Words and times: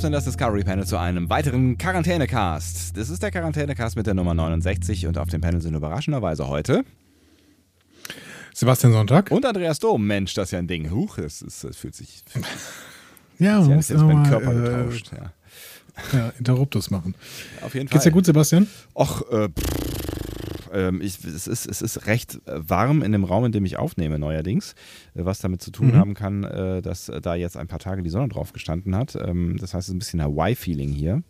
Wir 0.00 0.04
öffnen 0.04 0.12
das 0.14 0.24
Discovery 0.24 0.64
Panel 0.64 0.86
zu 0.86 0.96
einem 0.96 1.28
weiteren 1.28 1.76
Quarantänecast. 1.76 2.96
Das 2.96 3.10
ist 3.10 3.22
der 3.22 3.30
Quarantänecast 3.30 3.96
mit 3.96 4.06
der 4.06 4.14
Nummer 4.14 4.32
69 4.32 5.06
und 5.06 5.18
auf 5.18 5.28
dem 5.28 5.42
Panel 5.42 5.60
sind 5.60 5.74
überraschenderweise 5.74 6.48
heute 6.48 6.86
Sebastian 8.54 8.94
Sonntag. 8.94 9.30
und 9.30 9.44
Andreas 9.44 9.78
Dom. 9.78 10.06
Mensch, 10.06 10.32
das 10.32 10.48
ist 10.48 10.52
ja 10.52 10.58
ein 10.58 10.68
Ding. 10.68 10.90
Huch, 10.90 11.18
ist, 11.18 11.42
es 11.42 11.76
fühlt 11.76 11.94
sich. 11.94 12.24
Ja, 13.38 13.60
man 13.60 13.68
hat 13.68 13.76
muss 13.76 13.88
jetzt 13.90 14.00
mal, 14.00 14.26
Körper 14.26 14.52
äh, 14.52 14.84
getauscht. 14.84 15.10
Ja. 15.12 16.18
ja, 16.18 16.32
Interruptus 16.38 16.90
machen. 16.90 17.14
Auf 17.60 17.74
jeden 17.74 17.88
Fall. 17.88 17.96
Geht's 17.96 18.04
dir 18.04 18.12
gut, 18.12 18.24
Sebastian? 18.24 18.68
Och, 18.94 19.20
äh, 19.30 19.48
pff, 19.48 19.99
ähm, 20.72 21.00
ich, 21.02 21.24
es, 21.24 21.46
ist, 21.46 21.66
es 21.66 21.82
ist 21.82 22.06
recht 22.06 22.40
äh, 22.46 22.60
warm 22.68 23.02
in 23.02 23.12
dem 23.12 23.24
Raum, 23.24 23.44
in 23.44 23.52
dem 23.52 23.64
ich 23.64 23.76
aufnehme, 23.76 24.18
neuerdings. 24.18 24.74
Äh, 25.14 25.24
Was 25.24 25.38
damit 25.40 25.62
zu 25.62 25.70
tun 25.70 25.88
Mhm. 25.88 25.96
haben 25.96 26.14
kann, 26.14 26.44
äh, 26.44 26.82
dass 26.82 27.08
äh, 27.08 27.20
da 27.20 27.34
jetzt 27.34 27.56
ein 27.56 27.66
paar 27.68 27.78
Tage 27.80 28.02
die 28.02 28.10
Sonne 28.10 28.28
drauf 28.28 28.52
gestanden 28.52 28.94
hat. 28.96 29.16
Ähm, 29.16 29.56
das 29.60 29.74
heißt, 29.74 29.84
es 29.84 29.88
ist 29.88 29.94
ein 29.94 29.98
bisschen 29.98 30.22
Hawaii-Feeling 30.22 30.90
hier. 30.92 31.22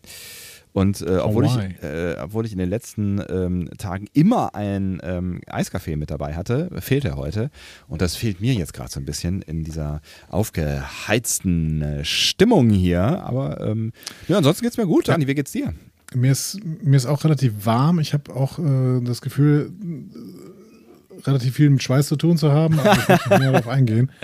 Und 0.72 1.02
äh, 1.02 1.16
obwohl, 1.16 1.46
ich, 1.46 1.56
äh, 1.82 2.14
obwohl 2.22 2.46
ich 2.46 2.52
in 2.52 2.58
den 2.58 2.70
letzten 2.70 3.20
ähm, 3.28 3.70
Tagen 3.76 4.06
immer 4.12 4.54
ein 4.54 5.00
ähm, 5.02 5.40
Eiskaffee 5.48 5.96
mit 5.96 6.12
dabei 6.12 6.34
hatte, 6.36 6.70
fehlt 6.80 7.04
er 7.04 7.16
heute. 7.16 7.50
Und 7.88 8.00
das 8.02 8.14
fehlt 8.14 8.40
mir 8.40 8.54
jetzt 8.54 8.72
gerade 8.72 8.88
so 8.88 9.00
ein 9.00 9.04
bisschen 9.04 9.42
in 9.42 9.64
dieser 9.64 10.00
aufgeheizten 10.28 11.82
äh, 11.82 12.04
Stimmung 12.04 12.70
hier. 12.70 13.02
Aber 13.02 13.60
ähm, 13.60 13.92
ja, 14.28 14.36
ansonsten 14.38 14.64
geht's 14.64 14.76
mir 14.76 14.86
gut. 14.86 15.08
Ja. 15.08 15.14
Andi, 15.14 15.26
wie 15.26 15.34
geht's 15.34 15.50
dir? 15.52 15.74
Mir 16.14 16.32
ist, 16.32 16.58
mir 16.64 16.96
ist 16.96 17.06
auch 17.06 17.24
relativ 17.24 17.64
warm. 17.64 18.00
Ich 18.00 18.12
habe 18.12 18.34
auch 18.34 18.58
äh, 18.58 19.00
das 19.02 19.20
Gefühl, 19.20 19.70
äh, 19.80 21.26
relativ 21.26 21.54
viel 21.54 21.70
mit 21.70 21.82
Schweiß 21.82 22.08
zu 22.08 22.16
tun 22.16 22.36
zu 22.36 22.52
haben, 22.52 22.78
aber 22.80 22.92
ich 22.92 23.08
möchte 23.08 23.38
mehr 23.38 23.52
darauf 23.52 23.68
eingehen. 23.68 24.10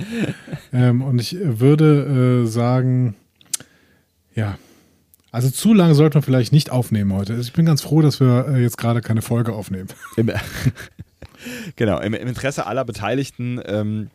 Ähm, 0.73 1.01
und 1.01 1.21
ich 1.21 1.37
würde 1.41 2.43
äh, 2.45 2.47
sagen, 2.47 3.15
ja, 4.35 4.59
also 5.31 5.49
zu 5.49 5.73
lange 5.73 5.95
sollte 5.95 6.19
man 6.19 6.23
vielleicht 6.23 6.53
nicht 6.53 6.71
aufnehmen 6.71 7.13
heute. 7.13 7.35
Also 7.35 7.47
Ich 7.47 7.53
bin 7.53 7.65
ganz 7.65 7.83
froh, 7.83 8.03
dass 8.03 8.21
wir 8.21 8.47
äh, 8.49 8.63
jetzt 8.63 8.79
gerade 8.79 9.01
keine 9.01 9.23
Folge 9.23 9.53
aufnehmen. 9.53 9.89
Im, 10.17 10.31
genau, 11.77 12.01
im, 12.01 12.15
im 12.15 12.29
Interesse 12.29 12.67
aller 12.67 12.85
Beteiligten 12.85 13.61
ähm, 13.65 14.11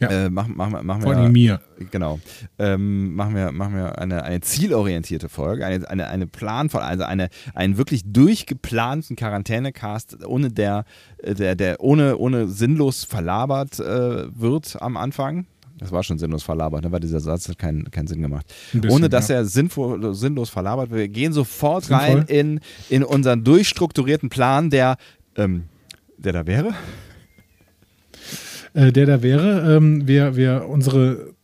Ja. 0.00 0.10
äh, 0.10 0.30
machen, 0.30 0.56
machen, 0.56 0.86
machen 0.86 1.02
Vor 1.02 1.12
wir. 1.12 1.18
allem 1.18 1.32
mir. 1.32 1.60
Genau. 1.90 2.20
Ähm, 2.58 3.14
machen 3.14 3.34
wir, 3.34 3.50
machen 3.50 3.74
wir 3.74 3.98
eine, 3.98 4.22
eine 4.22 4.40
zielorientierte 4.40 5.28
Folge, 5.28 5.66
eine, 5.66 5.88
eine, 5.88 6.08
eine 6.08 6.26
Planvoll, 6.26 6.82
also 6.82 7.04
eine, 7.04 7.28
einen 7.54 7.78
wirklich 7.78 8.02
durchgeplanten 8.04 9.16
Quarantänecast, 9.16 10.24
ohne 10.24 10.50
der, 10.50 10.84
der, 11.24 11.56
der 11.56 11.80
ohne, 11.80 12.16
ohne 12.16 12.48
sinnlos 12.48 13.04
verlabert 13.04 13.80
äh, 13.80 14.26
wird 14.38 14.80
am 14.80 14.96
Anfang. 14.96 15.46
Das 15.78 15.92
war 15.92 16.02
schon 16.02 16.18
sinnlos 16.18 16.42
verlabert, 16.42 16.84
ne? 16.84 16.92
weil 16.92 17.00
dieser 17.00 17.20
Satz 17.20 17.48
hat 17.48 17.58
keinen, 17.58 17.90
keinen 17.90 18.08
Sinn 18.08 18.20
gemacht. 18.20 18.52
Bisschen, 18.72 18.90
ohne 18.90 19.08
dass 19.08 19.28
ja. 19.28 19.36
er 19.36 19.44
sinnvoll, 19.44 20.14
sinnlos 20.14 20.50
verlabert 20.50 20.90
wird. 20.90 21.00
Wir 21.00 21.08
gehen 21.08 21.32
sofort 21.32 21.84
Sinnvoll. 21.84 22.06
rein 22.06 22.24
in, 22.26 22.60
in 22.88 23.04
unseren 23.04 23.44
durchstrukturierten 23.44 24.28
Plan, 24.28 24.70
der, 24.70 24.96
ähm, 25.36 25.64
der 26.16 26.32
da 26.32 26.46
wäre. 26.46 26.74
Äh, 28.74 28.92
der 28.92 29.06
da 29.06 29.22
wäre, 29.22 29.76
ähm, 29.76 30.06
wir, 30.06 30.36
wir 30.36 30.66
unsere 30.68 31.34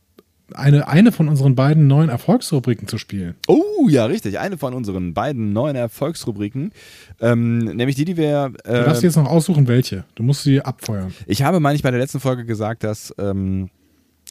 eine, 0.53 0.87
eine 0.89 1.11
von 1.11 1.29
unseren 1.29 1.55
beiden 1.55 1.87
neuen 1.87 2.11
Erfolgsrubriken 2.11 2.87
zu 2.87 2.99
spielen. 2.99 3.35
Oh, 3.49 3.89
ja, 3.89 4.05
richtig. 4.07 4.39
Eine 4.39 4.59
von 4.59 4.75
unseren 4.75 5.15
beiden 5.15 5.53
neuen 5.53 5.75
Erfolgsrubriken. 5.75 6.73
Ähm, 7.21 7.59
nämlich 7.59 7.97
die, 7.97 8.05
die 8.05 8.17
wir. 8.17 8.53
Du 8.65 8.73
darfst 8.73 9.03
Äh, 9.03 9.07
jetzt 9.07 9.17
noch 9.17 9.27
aussuchen, 9.27 9.67
welche. 9.69 10.05
Du 10.15 10.23
musst 10.23 10.43
sie 10.45 10.61
abfeuern. 10.61 11.13
ich 11.27 11.43
habe, 11.43 11.61
meine 11.61 11.77
ich, 11.77 11.83
bei 11.83 11.91
der 11.91 12.01
letzten 12.01 12.21
Folge 12.21 12.45
gesagt, 12.45 12.85
dass. 12.85 13.15
Ähm, 13.19 13.71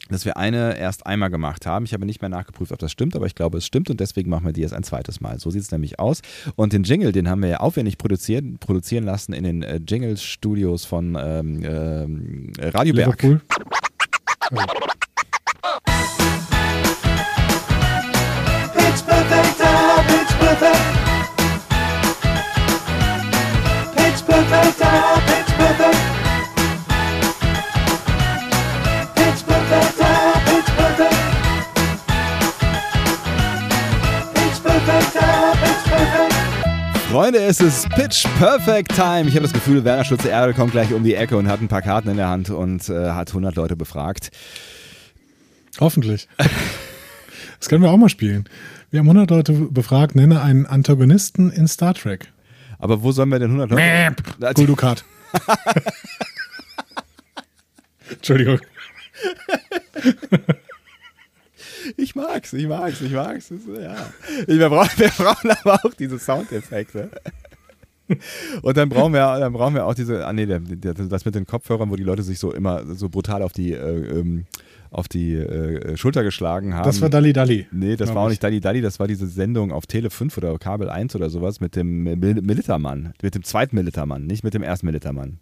dass 0.08 0.24
wir 0.24 0.36
eine 0.36 0.76
erst 0.78 1.06
einmal 1.06 1.30
gemacht 1.30 1.66
haben. 1.66 1.84
Ich 1.84 1.94
habe 1.94 2.04
nicht 2.04 2.20
mehr 2.20 2.28
nachgeprüft, 2.28 2.72
ob 2.72 2.78
das 2.78 2.92
stimmt, 2.92 3.16
aber 3.16 3.26
ich 3.26 3.34
glaube, 3.34 3.58
es 3.58 3.66
stimmt 3.66 3.90
und 3.90 4.00
deswegen 4.00 4.30
machen 4.30 4.44
wir 4.44 4.52
die 4.52 4.60
jetzt 4.60 4.74
ein 4.74 4.82
zweites 4.82 5.20
Mal. 5.20 5.38
So 5.38 5.50
sieht 5.50 5.62
es 5.62 5.70
nämlich 5.70 5.98
aus. 5.98 6.20
Und 6.56 6.72
den 6.72 6.82
Jingle, 6.82 7.12
den 7.12 7.28
haben 7.28 7.42
wir 7.42 7.48
ja 7.48 7.56
aufwendig 7.58 7.98
produziert, 7.98 8.60
produzieren 8.60 9.04
lassen 9.04 9.32
in 9.32 9.44
den 9.44 9.62
äh, 9.62 9.80
Jingle-Studios 9.86 10.84
von 10.84 11.16
ähm, 11.18 11.62
ähm, 11.64 12.52
Radio 12.58 12.94
Berg. 12.94 13.22
Liverpool. 13.22 13.40
Pitch 14.48 15.03
Freunde, 37.24 37.42
es 37.42 37.58
ist 37.58 37.88
Pitch 37.88 38.26
Perfect 38.38 38.94
Time. 38.94 39.26
Ich 39.26 39.34
habe 39.34 39.44
das 39.44 39.54
Gefühl, 39.54 39.82
Werner 39.82 40.04
Schulze 40.04 40.28
Erde 40.28 40.52
kommt 40.52 40.72
gleich 40.72 40.92
um 40.92 41.02
die 41.02 41.14
Ecke 41.14 41.38
und 41.38 41.48
hat 41.48 41.62
ein 41.62 41.68
paar 41.68 41.80
Karten 41.80 42.10
in 42.10 42.18
der 42.18 42.28
Hand 42.28 42.50
und 42.50 42.86
äh, 42.90 43.12
hat 43.12 43.28
100 43.28 43.56
Leute 43.56 43.76
befragt. 43.76 44.30
Hoffentlich. 45.80 46.28
Das 47.58 47.70
können 47.70 47.82
wir 47.82 47.90
auch 47.90 47.96
mal 47.96 48.10
spielen. 48.10 48.46
Wir 48.90 49.00
haben 49.00 49.08
100 49.08 49.30
Leute 49.30 49.52
befragt, 49.54 50.14
nenne 50.14 50.42
einen 50.42 50.66
Antagonisten 50.66 51.50
in 51.50 51.66
Star 51.66 51.94
Trek. 51.94 52.30
Aber 52.78 53.02
wo 53.02 53.10
sollen 53.10 53.30
wir 53.30 53.38
denn 53.38 53.58
100 53.58 53.70
Leute? 53.70 54.60
Cool 54.60 54.66
Dukat. 54.66 55.02
Entschuldigung. 58.10 58.58
Ich 62.04 62.14
mag's, 62.14 62.52
ich 62.52 62.68
mag's, 62.68 63.00
ich 63.00 63.12
mag's. 63.12 63.48
Das, 63.48 63.60
ja. 63.82 63.96
wir, 64.46 64.68
brauchen, 64.68 64.90
wir 64.98 65.08
brauchen 65.08 65.50
aber 65.50 65.82
auch 65.82 65.94
diese 65.94 66.18
Soundeffekte. 66.18 67.10
Und 68.60 68.76
dann 68.76 68.90
brauchen 68.90 69.14
wir, 69.14 69.38
dann 69.38 69.54
brauchen 69.54 69.74
wir 69.74 69.86
auch 69.86 69.94
diese, 69.94 70.26
ah 70.26 70.32
nee, 70.34 70.44
das 70.44 71.24
mit 71.24 71.34
den 71.34 71.46
Kopfhörern, 71.46 71.88
wo 71.90 71.96
die 71.96 72.02
Leute 72.02 72.22
sich 72.22 72.38
so 72.38 72.52
immer 72.52 72.84
so 72.94 73.08
brutal 73.08 73.42
auf 73.42 73.54
die, 73.54 73.72
äh, 73.72 74.18
ähm, 74.18 74.44
auf 74.90 75.08
die 75.08 75.34
äh, 75.34 75.96
Schulter 75.96 76.22
geschlagen 76.22 76.74
haben. 76.74 76.84
Das 76.84 77.00
war 77.00 77.08
Dalli 77.08 77.32
Dalli. 77.32 77.66
Nee, 77.72 77.96
das 77.96 78.14
war 78.14 78.22
auch 78.22 78.26
ich. 78.26 78.32
nicht 78.32 78.44
Dalli 78.44 78.60
Dalli, 78.60 78.82
das 78.82 79.00
war 79.00 79.08
diese 79.08 79.26
Sendung 79.26 79.72
auf 79.72 79.86
Tele 79.86 80.10
5 80.10 80.36
oder 80.36 80.58
Kabel 80.58 80.90
1 80.90 81.16
oder 81.16 81.30
sowas 81.30 81.60
mit 81.60 81.74
dem 81.74 82.02
Mil 82.02 82.42
Militermann, 82.42 83.14
mit 83.22 83.34
dem 83.34 83.44
zweiten 83.44 83.76
Militermann, 83.76 84.26
nicht 84.26 84.44
mit 84.44 84.52
dem 84.52 84.62
ersten 84.62 84.84
Militermann. 84.84 85.38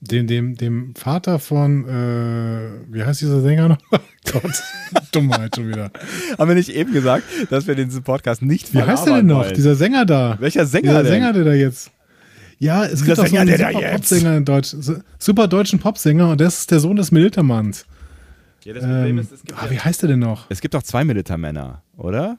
Dem, 0.00 0.26
dem, 0.26 0.56
dem 0.56 0.94
Vater 0.94 1.38
von, 1.38 1.86
äh, 1.86 2.70
wie 2.90 3.04
heißt 3.04 3.20
dieser 3.20 3.42
Sänger 3.42 3.68
noch? 3.68 3.78
Gott, 4.32 4.62
Dummheit 5.10 5.56
schon 5.56 5.68
wieder. 5.68 5.90
Haben 6.38 6.48
wir 6.48 6.54
nicht 6.54 6.68
eben 6.70 6.92
gesagt, 6.92 7.24
dass 7.50 7.66
wir 7.66 7.74
diesen 7.74 8.02
Podcast 8.02 8.42
nicht 8.42 8.72
Wie 8.74 8.82
heißt 8.82 9.06
der 9.06 9.16
denn 9.16 9.26
noch? 9.26 9.44
wollen? 9.44 9.54
Dieser 9.54 9.74
Sänger 9.74 10.04
da. 10.06 10.36
Welcher 10.40 10.66
Sänger 10.66 10.82
Dieser 10.90 11.02
denn? 11.02 11.12
Sänger, 11.12 11.32
der 11.32 11.44
da 11.44 11.52
jetzt. 11.54 11.90
Ja, 12.58 12.84
es 12.84 13.00
Dieser 13.02 13.04
gibt 13.06 13.18
auch 13.20 13.26
so 13.26 13.36
einen 13.36 13.56
super 13.56 13.90
Popsänger 13.90 14.36
in 14.36 14.44
Deutsch. 14.44 14.76
Super 15.18 15.48
deutschen 15.48 15.78
Popsänger 15.78 16.30
und 16.30 16.40
das 16.40 16.58
ist 16.60 16.70
der 16.70 16.80
Sohn 16.80 16.96
des 16.96 17.10
Militermanns. 17.10 17.86
Ja, 18.64 18.74
das 18.74 18.82
Problem 18.84 19.06
Ähm, 19.06 19.18
ist, 19.18 19.32
es 19.32 19.42
gibt, 19.42 19.58
ah, 19.62 19.66
wie 19.70 19.78
heißt 19.80 20.02
der 20.02 20.10
denn 20.10 20.18
noch? 20.18 20.44
es 20.50 20.60
gibt 20.60 20.74
doch 20.74 20.82
zwei 20.82 21.02
Militermänner, 21.04 21.82
oder? 21.96 22.36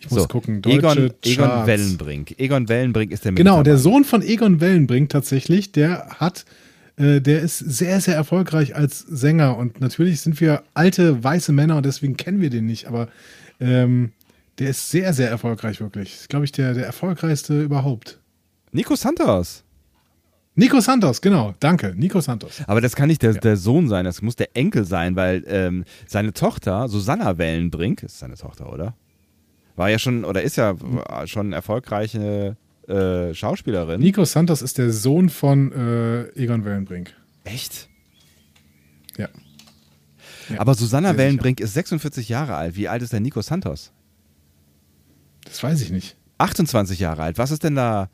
Ich 0.00 0.10
muss 0.10 0.22
So, 0.22 0.28
gucken. 0.28 0.62
Deutsche 0.62 0.76
Egon, 0.78 1.10
Egon. 1.24 1.66
Wellenbrink. 1.66 2.34
Egon 2.38 2.68
Wellenbrink 2.68 3.10
ist 3.10 3.24
der 3.24 3.32
Genau, 3.32 3.62
der 3.62 3.74
Militermann. 3.74 3.82
Sohn 3.82 4.04
von 4.04 4.22
Egon 4.22 4.60
Wellenbrink 4.60 5.08
tatsächlich, 5.08 5.72
der 5.72 6.06
hat, 6.18 6.44
äh, 6.98 7.20
der 7.20 7.40
ist 7.40 7.58
sehr, 7.58 8.00
sehr 8.00 8.14
erfolgreich 8.14 8.74
als 8.74 9.00
Sänger 9.00 9.56
und 9.56 9.80
natürlich 9.80 10.20
sind 10.20 10.40
wir 10.40 10.62
alte 10.74 11.22
weiße 11.22 11.52
Männer 11.52 11.76
und 11.76 11.86
deswegen 11.86 12.16
kennen 12.16 12.40
wir 12.40 12.50
den 12.50 12.66
nicht, 12.66 12.86
aber 12.86 13.08
ähm, 13.60 14.12
der 14.58 14.70
ist 14.70 14.90
sehr, 14.90 15.12
sehr 15.12 15.30
erfolgreich 15.30 15.80
wirklich. 15.80 16.14
Ist, 16.14 16.28
glaube 16.28 16.44
ich, 16.44 16.52
der, 16.52 16.74
der 16.74 16.86
erfolgreichste 16.86 17.62
überhaupt. 17.62 18.18
Nico 18.72 18.96
Santos. 18.96 19.64
Nico 20.56 20.80
Santos, 20.80 21.20
genau, 21.20 21.54
danke, 21.60 21.94
Nico 21.96 22.20
Santos. 22.20 22.62
Aber 22.66 22.80
das 22.80 22.96
kann 22.96 23.06
nicht 23.06 23.22
der, 23.22 23.34
der 23.34 23.56
Sohn 23.56 23.88
sein, 23.88 24.04
das 24.04 24.22
muss 24.22 24.34
der 24.34 24.56
Enkel 24.56 24.84
sein, 24.84 25.14
weil 25.14 25.44
ähm, 25.46 25.84
seine 26.08 26.32
Tochter, 26.32 26.88
Susanna 26.88 27.38
Wellenbrink, 27.38 28.02
ist 28.02 28.18
seine 28.18 28.34
Tochter, 28.34 28.72
oder? 28.72 28.96
War 29.76 29.88
ja 29.88 30.00
schon, 30.00 30.24
oder 30.24 30.42
ist 30.42 30.56
ja 30.56 30.74
schon 31.26 31.52
erfolgreiche 31.52 32.56
äh, 32.88 33.34
Schauspielerin. 33.34 34.00
Nico 34.00 34.24
Santos 34.24 34.62
ist 34.62 34.78
der 34.78 34.90
Sohn 34.92 35.28
von 35.28 35.72
äh, 35.72 36.42
Egon 36.42 36.64
Wellenbrink. 36.64 37.14
Echt? 37.44 37.88
Ja. 39.16 39.28
Ja, 40.48 40.60
Aber 40.60 40.74
Susanna 40.74 41.10
sehr 41.10 41.18
Wellenbrink 41.18 41.60
ist 41.60 41.74
46 41.74 42.28
Jahre 42.28 42.54
alt. 42.54 42.76
Wie 42.76 42.88
alt 42.88 43.02
ist 43.02 43.12
denn 43.12 43.22
Nico 43.22 43.42
Santos? 43.42 43.92
Das 45.44 45.62
weiß 45.62 45.82
ich 45.82 45.90
nicht. 45.90 46.16
28 46.38 46.98
Jahre 46.98 47.22
alt. 47.22 47.38
Was 47.38 47.50
ist 47.50 47.64
denn 47.64 47.74
da, 47.74 48.08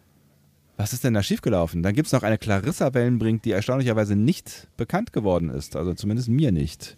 was 0.76 0.92
ist 0.92 1.04
denn 1.04 1.14
da 1.14 1.22
schiefgelaufen? 1.22 1.82
Dann 1.82 1.94
gibt 1.94 2.06
es 2.06 2.12
noch 2.12 2.22
eine 2.22 2.38
Clarissa 2.38 2.94
Wellenbrink, 2.94 3.42
die 3.42 3.52
erstaunlicherweise 3.52 4.16
nicht 4.16 4.68
bekannt 4.76 5.12
geworden 5.12 5.50
ist. 5.50 5.76
Also 5.76 5.94
zumindest 5.94 6.28
mir 6.28 6.50
nicht. 6.52 6.96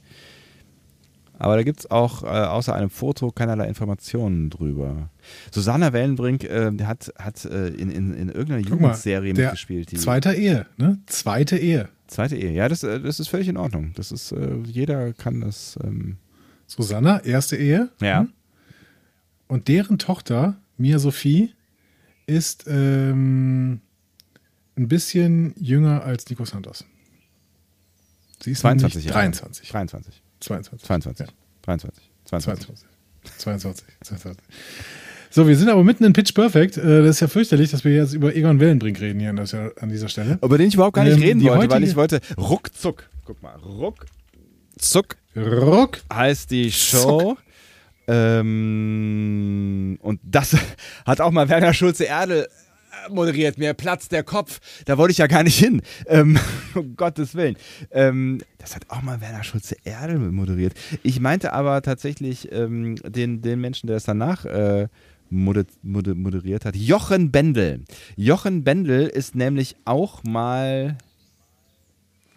Aber 1.39 1.57
da 1.57 1.63
gibt 1.63 1.81
es 1.81 1.91
auch 1.91 2.23
äh, 2.23 2.27
außer 2.27 2.75
einem 2.75 2.91
Foto 2.91 3.31
keinerlei 3.31 3.67
Informationen 3.69 4.49
drüber. 4.51 5.11
Susanna 5.51 5.93
Wellenbrink 5.93 6.45
äh, 6.45 6.73
hat, 6.85 7.13
hat 7.19 7.45
äh, 7.45 7.69
in, 7.69 7.91
in, 7.91 8.15
in 8.15 8.29
irgendeiner 8.29 8.63
Guck 8.63 8.81
mal, 8.81 8.89
Jugendserie 8.89 9.33
der 9.35 9.47
mitgespielt. 9.47 9.91
Die 9.91 9.97
zweiter 9.97 10.35
Ehe, 10.35 10.67
ne? 10.79 10.99
Zweite 11.07 11.59
Ehe. 11.59 11.89
zweite 12.07 12.37
Ehe. 12.37 12.53
Ja, 12.53 12.69
das, 12.69 12.83
äh, 12.83 13.01
das 13.01 13.21
ist 13.21 13.29
völlig 13.29 13.49
in 13.49 13.57
Ordnung. 13.57 13.93
Das 13.97 14.13
ist, 14.13 14.33
äh, 14.33 14.57
jeder 14.65 15.13
kann 15.13 15.41
das. 15.41 15.79
Ähm, 15.83 16.17
Susanna, 16.67 17.21
erste 17.21 17.57
Ehe. 17.57 17.91
ja. 18.01 18.21
Hm? 18.21 18.33
Und 19.49 19.69
deren 19.69 19.99
Tochter, 19.99 20.57
Mia 20.77 20.99
Sophie, 20.99 21.53
ist 22.27 22.65
ähm, 22.67 23.81
ein 24.77 24.89
bisschen 24.89 25.55
jünger 25.57 26.03
als 26.03 26.29
Nico 26.29 26.45
Santos. 26.45 26.85
Sie 28.43 28.51
ist 28.51 28.61
22 28.61 28.95
nämlich 28.97 29.05
Jahre. 29.07 29.21
23. 29.21 29.69
23. 29.69 30.23
22. 30.41 30.87
22. 30.87 31.27
Ja. 31.27 31.33
23. 31.63 32.11
22. 32.25 32.67
22. 32.67 32.87
22. 33.39 33.87
22. 34.05 34.45
So, 35.31 35.47
wir 35.49 35.57
sind 35.57 35.69
aber 35.69 35.83
mitten 35.85 36.05
in 36.05 36.13
Pitch 36.13 36.33
Perfect. 36.35 36.77
Äh, 36.79 37.03
Das 37.03 37.17
ist 37.17 37.21
ja 37.21 37.29
fürchterlich, 37.29 37.71
dass 37.71 37.85
wir 37.85 37.95
jetzt 37.95 38.15
über 38.15 38.35
Egon 38.35 38.59
Wellenbrink 38.61 39.01
reden 39.01 39.21
hier 39.21 39.31
an, 39.31 39.89
dieser 39.91 40.09
Stelle. 40.09 40.39
Über 40.43 40.57
den 40.59 40.69
ich 40.69 40.75
überhaupt 40.75 40.95
gar 40.95 41.05
nicht 41.05 41.15
Ähm, 41.17 41.23
reden 41.23 41.43
wollte, 41.43 41.59
weil 41.59 41.69
heutige- 41.81 41.91
ich 41.91 41.97
wollte 41.97 42.21
ruckzuck. 42.39 43.09
Guck 43.25 43.43
mal, 43.43 43.57
ruckzuck 43.57 45.17
Rock. 45.37 45.99
heißt 46.13 46.51
die 46.51 46.71
Show. 46.73 47.37
Ähm, 48.09 49.99
und 50.01 50.21
das 50.23 50.57
hat 51.07 51.21
auch 51.21 51.31
mal 51.33 51.49
Werner 51.49 51.75
Schulze-Erdel 51.75 52.45
äh, 52.45 52.49
moderiert. 53.11 53.59
Mir 53.59 53.75
platzt 53.75 54.13
der 54.13 54.23
Kopf. 54.23 54.61
Da 54.85 54.99
wollte 54.99 55.13
ich 55.13 55.19
ja 55.19 55.27
gar 55.27 55.43
nicht 55.43 55.59
hin. 55.59 55.83
Ähm, 56.07 56.39
um 56.75 56.97
Gottes 56.97 57.35
Willen. 57.35 57.57
Ähm, 57.91 58.41
das 58.59 58.75
hat 58.75 58.87
auch 58.89 59.03
mal 59.03 59.21
Werner 59.21 59.45
Schulze-Erdel 59.45 60.19
moderiert. 60.19 60.75
Ich 61.03 61.21
meinte 61.21 61.53
aber 61.53 61.83
tatsächlich 61.83 62.51
ähm, 62.53 62.97
den, 62.97 63.43
den 63.43 63.61
Menschen, 63.61 63.87
der 63.87 63.97
es 63.97 64.05
danach 64.05 64.45
äh, 64.45 64.89
moder 65.31 65.65
moder 65.83 66.15
moderiert 66.15 66.65
hat. 66.65 66.77
Jochen 66.77 67.31
Bendel. 67.31 67.85
Jochen 68.17 68.65
Bendel 68.65 69.07
ist 69.07 69.35
nämlich 69.35 69.77
auch 69.85 70.23
mal 70.25 70.97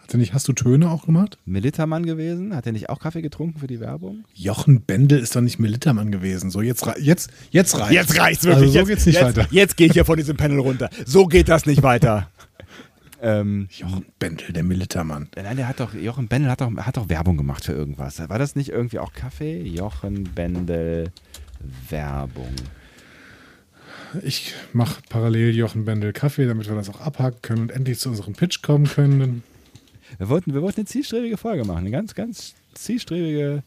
Hat 0.09 0.17
nicht, 0.17 0.33
hast 0.33 0.47
du 0.47 0.53
Töne 0.53 0.89
auch 0.89 1.05
gemacht? 1.05 1.37
Militermann 1.45 2.03
gewesen. 2.03 2.55
Hat 2.55 2.65
er 2.65 2.71
nicht 2.71 2.89
auch 2.89 2.99
Kaffee 2.99 3.21
getrunken 3.21 3.59
für 3.59 3.67
die 3.67 3.79
Werbung? 3.79 4.25
Jochen 4.33 4.81
Bendel 4.81 5.19
ist 5.19 5.35
doch 5.35 5.41
nicht 5.41 5.59
Militermann 5.59 6.11
gewesen. 6.11 6.49
So, 6.49 6.61
jetzt, 6.61 6.83
jetzt, 6.99 7.29
jetzt 7.51 7.77
reicht. 7.77 7.91
Jetzt 7.91 8.19
reicht's 8.19 8.43
wirklich. 8.43 8.63
Also 8.63 8.71
so 8.71 8.79
jetzt, 8.79 8.87
geht's 8.87 9.05
nicht 9.05 9.21
jetzt, 9.21 9.37
weiter. 9.37 9.47
Jetzt 9.51 9.77
gehe 9.77 9.85
ich 9.85 9.93
hier 9.93 10.05
von 10.05 10.17
diesem 10.17 10.35
Panel 10.35 10.57
runter. 10.61 10.89
So 11.05 11.27
geht 11.27 11.47
das 11.47 11.67
nicht 11.67 11.83
weiter. 11.83 12.27
ähm, 13.21 13.67
Jochen 13.69 14.07
Bendel, 14.17 14.51
der 14.51 14.63
Militermann. 14.63 15.27
nein, 15.35 15.57
der 15.57 15.67
hat 15.67 15.79
doch, 15.79 15.93
Jochen 15.93 16.27
Bendel 16.27 16.49
hat 16.49 16.61
doch, 16.61 16.75
hat 16.75 16.97
doch 16.97 17.07
Werbung 17.07 17.37
gemacht 17.37 17.65
für 17.65 17.73
irgendwas. 17.73 18.17
War 18.17 18.39
das 18.39 18.55
nicht 18.55 18.69
irgendwie 18.69 18.97
auch 18.97 19.13
Kaffee? 19.13 19.61
Jochen 19.61 20.23
Bendel 20.23 21.11
Werbung. 21.87 22.55
Ich 24.23 24.55
mache 24.73 25.03
parallel 25.07 25.55
Jochen 25.55 25.85
Bendel 25.85 26.13
Kaffee, 26.13 26.47
damit 26.47 26.67
wir 26.67 26.75
das 26.75 26.89
auch 26.89 27.01
abhaken 27.01 27.43
können 27.43 27.61
und 27.61 27.71
endlich 27.71 27.99
zu 27.99 28.09
unserem 28.09 28.33
Pitch 28.33 28.63
kommen 28.63 28.87
können. 28.87 29.43
Wir 30.17 30.29
wollten, 30.29 30.53
wir 30.53 30.61
wollten 30.61 30.81
eine 30.81 30.87
zielstrebige 30.87 31.37
Folge 31.37 31.65
machen. 31.65 31.79
Eine 31.79 31.91
ganz, 31.91 32.15
ganz 32.15 32.55
zielstrebige 32.73 33.63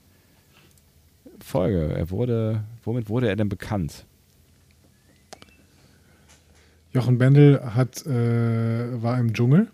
Folge. 1.41 1.95
Er 1.95 2.11
wurde, 2.11 2.65
womit 2.85 3.09
wurde 3.09 3.29
er 3.29 3.37
denn 3.37 3.49
bekannt? 3.49 4.07
Jochen 6.93 7.19
Bendel 7.19 7.75
hat, 7.75 8.05
äh, 8.07 9.03
war 9.03 9.19
im 9.19 9.33
Dschungel. 9.33 9.69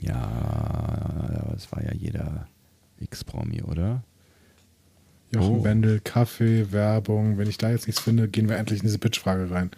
Ja, 0.00 1.50
das 1.52 1.70
war 1.70 1.84
ja 1.84 1.92
jeder 1.92 2.48
X-Promi, 2.98 3.62
oder? 3.62 4.02
Jochen 5.32 5.58
Oh. 5.58 5.62
Bendel, 5.62 6.00
Kaffee, 6.00 6.72
Werbung. 6.72 7.38
Wenn 7.38 7.48
ich 7.48 7.58
da 7.58 7.70
jetzt 7.70 7.86
nichts 7.86 8.02
finde, 8.02 8.28
gehen 8.28 8.48
wir 8.48 8.56
endlich 8.56 8.80
in 8.80 8.86
diese 8.86 8.98
Pitchfrage 8.98 9.50
rein. 9.50 9.70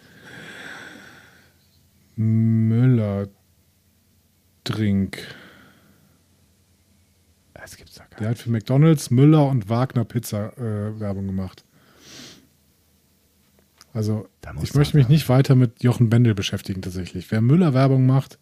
Müller 2.15 3.27
Drink. 4.63 5.19
Das 7.53 7.77
gibt's 7.77 7.95
doch 7.95 8.09
gar 8.09 8.19
Der 8.19 8.29
hat 8.29 8.37
für 8.37 8.49
McDonalds, 8.49 9.09
Müller 9.09 9.47
und 9.47 9.69
Wagner 9.69 10.05
Pizza 10.05 10.57
äh, 10.57 10.99
Werbung 10.99 11.27
gemacht. 11.27 11.63
Also, 13.93 14.27
ich 14.61 14.73
möchte 14.73 14.97
mich 14.97 15.07
nicht 15.07 15.29
weiter 15.29 15.55
mit 15.55 15.83
Jochen 15.83 16.09
Bendel 16.09 16.33
beschäftigen, 16.33 16.81
tatsächlich. 16.81 17.29
Wer 17.31 17.41
Müller 17.41 17.75
Werbung 17.75 18.07
macht, 18.07 18.39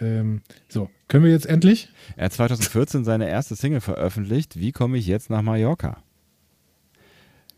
ähm, 0.00 0.42
so, 0.68 0.90
können 1.08 1.24
wir 1.24 1.30
jetzt 1.30 1.46
endlich? 1.46 1.88
Er 2.16 2.26
hat 2.26 2.32
2014 2.32 3.04
seine 3.04 3.28
erste 3.28 3.54
Single 3.56 3.80
veröffentlicht. 3.80 4.58
Wie 4.58 4.72
komme 4.72 4.98
ich 4.98 5.06
jetzt 5.06 5.30
nach 5.30 5.42
Mallorca? 5.42 6.02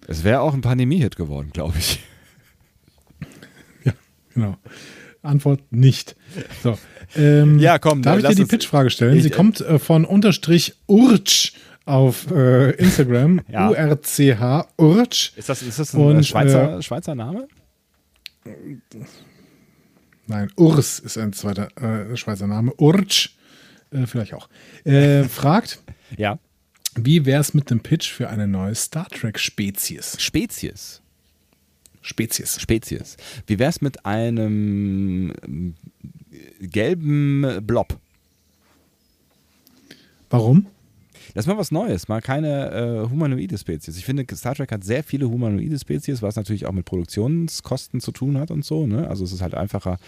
Es 0.06 0.24
wäre 0.24 0.40
auch 0.40 0.54
ein 0.54 0.60
Pandemie-Hit 0.60 1.16
geworden, 1.16 1.50
glaube 1.52 1.78
ich. 1.78 2.02
Ja, 3.84 3.92
genau. 4.34 4.56
Antwort 5.26 5.60
nicht. 5.70 6.16
So, 6.62 6.78
ähm, 7.16 7.58
Ja, 7.58 7.78
komm, 7.78 8.02
Darf 8.02 8.18
ich 8.18 8.24
dir 8.26 8.34
die 8.34 8.44
Pitchfrage 8.44 8.90
stellen? 8.90 9.16
Ich- 9.16 9.22
Sie 9.24 9.30
kommt 9.30 9.60
äh, 9.60 9.78
von 9.78 10.04
unterstrich 10.04 10.74
Urch 10.86 11.54
auf 11.84 12.30
äh, 12.30 12.70
Instagram. 12.72 13.40
Ja. 13.48 13.68
U-R-C-H, 13.70 14.68
Urch. 14.78 15.32
Ist 15.36 15.48
das, 15.48 15.62
ist 15.62 15.78
das 15.78 15.94
ein 15.94 16.00
Und, 16.00 16.18
äh, 16.20 16.22
Schweizer, 16.24 16.78
äh, 16.78 16.82
Schweizer 16.82 17.14
Name? 17.14 17.46
Nein, 20.28 20.50
Urs 20.56 20.98
ist 20.98 21.18
ein 21.18 21.32
zweiter 21.32 21.68
äh, 21.80 22.16
Schweizer 22.16 22.46
Name. 22.46 22.72
Urch, 22.78 23.36
äh, 23.92 24.06
vielleicht 24.06 24.34
auch. 24.34 24.48
Äh, 24.84 25.24
fragt, 25.28 25.80
Ja. 26.16 26.38
wie 26.96 27.24
wäre 27.24 27.40
es 27.40 27.54
mit 27.54 27.70
dem 27.70 27.80
Pitch 27.80 28.10
für 28.10 28.28
eine 28.28 28.48
neue 28.48 28.74
Star 28.74 29.08
Trek-Spezies? 29.08 30.16
Spezies. 30.20 31.02
Spezies. 32.06 32.60
Spezies. 32.60 33.16
Wie 33.46 33.58
wär's 33.58 33.80
mit 33.80 34.06
einem 34.06 35.32
gelben 36.60 37.64
Blob? 37.66 37.98
Warum? 40.30 40.66
Das 41.34 41.44
ist 41.44 41.48
mal 41.48 41.58
was 41.58 41.72
Neues, 41.72 42.08
mal 42.08 42.22
keine 42.22 42.70
äh, 42.70 43.10
humanoide 43.10 43.58
Spezies. 43.58 43.98
Ich 43.98 44.04
finde, 44.04 44.24
Star 44.36 44.54
Trek 44.54 44.70
hat 44.70 44.84
sehr 44.84 45.02
viele 45.02 45.28
humanoide 45.28 45.78
Spezies, 45.78 46.22
was 46.22 46.36
natürlich 46.36 46.66
auch 46.66 46.72
mit 46.72 46.84
Produktionskosten 46.84 48.00
zu 48.00 48.12
tun 48.12 48.38
hat 48.38 48.50
und 48.50 48.64
so. 48.64 48.86
Ne? 48.86 49.08
Also 49.08 49.24
es 49.24 49.32
ist 49.32 49.42
halt 49.42 49.54
einfacher, 49.54 49.98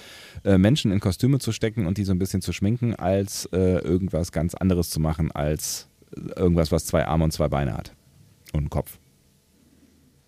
äh, 0.44 0.56
Menschen 0.56 0.92
in 0.92 1.00
Kostüme 1.00 1.40
zu 1.40 1.50
stecken 1.50 1.86
und 1.86 1.98
die 1.98 2.04
so 2.04 2.12
ein 2.12 2.18
bisschen 2.18 2.40
zu 2.40 2.52
schminken, 2.52 2.94
als 2.94 3.46
äh, 3.52 3.78
irgendwas 3.80 4.30
ganz 4.30 4.54
anderes 4.54 4.90
zu 4.90 5.00
machen, 5.00 5.32
als 5.32 5.88
irgendwas, 6.36 6.70
was 6.70 6.86
zwei 6.86 7.04
Arme 7.04 7.24
und 7.24 7.32
zwei 7.32 7.48
Beine 7.48 7.74
hat. 7.74 7.92
Und 8.52 8.60
einen 8.60 8.70
Kopf. 8.70 8.98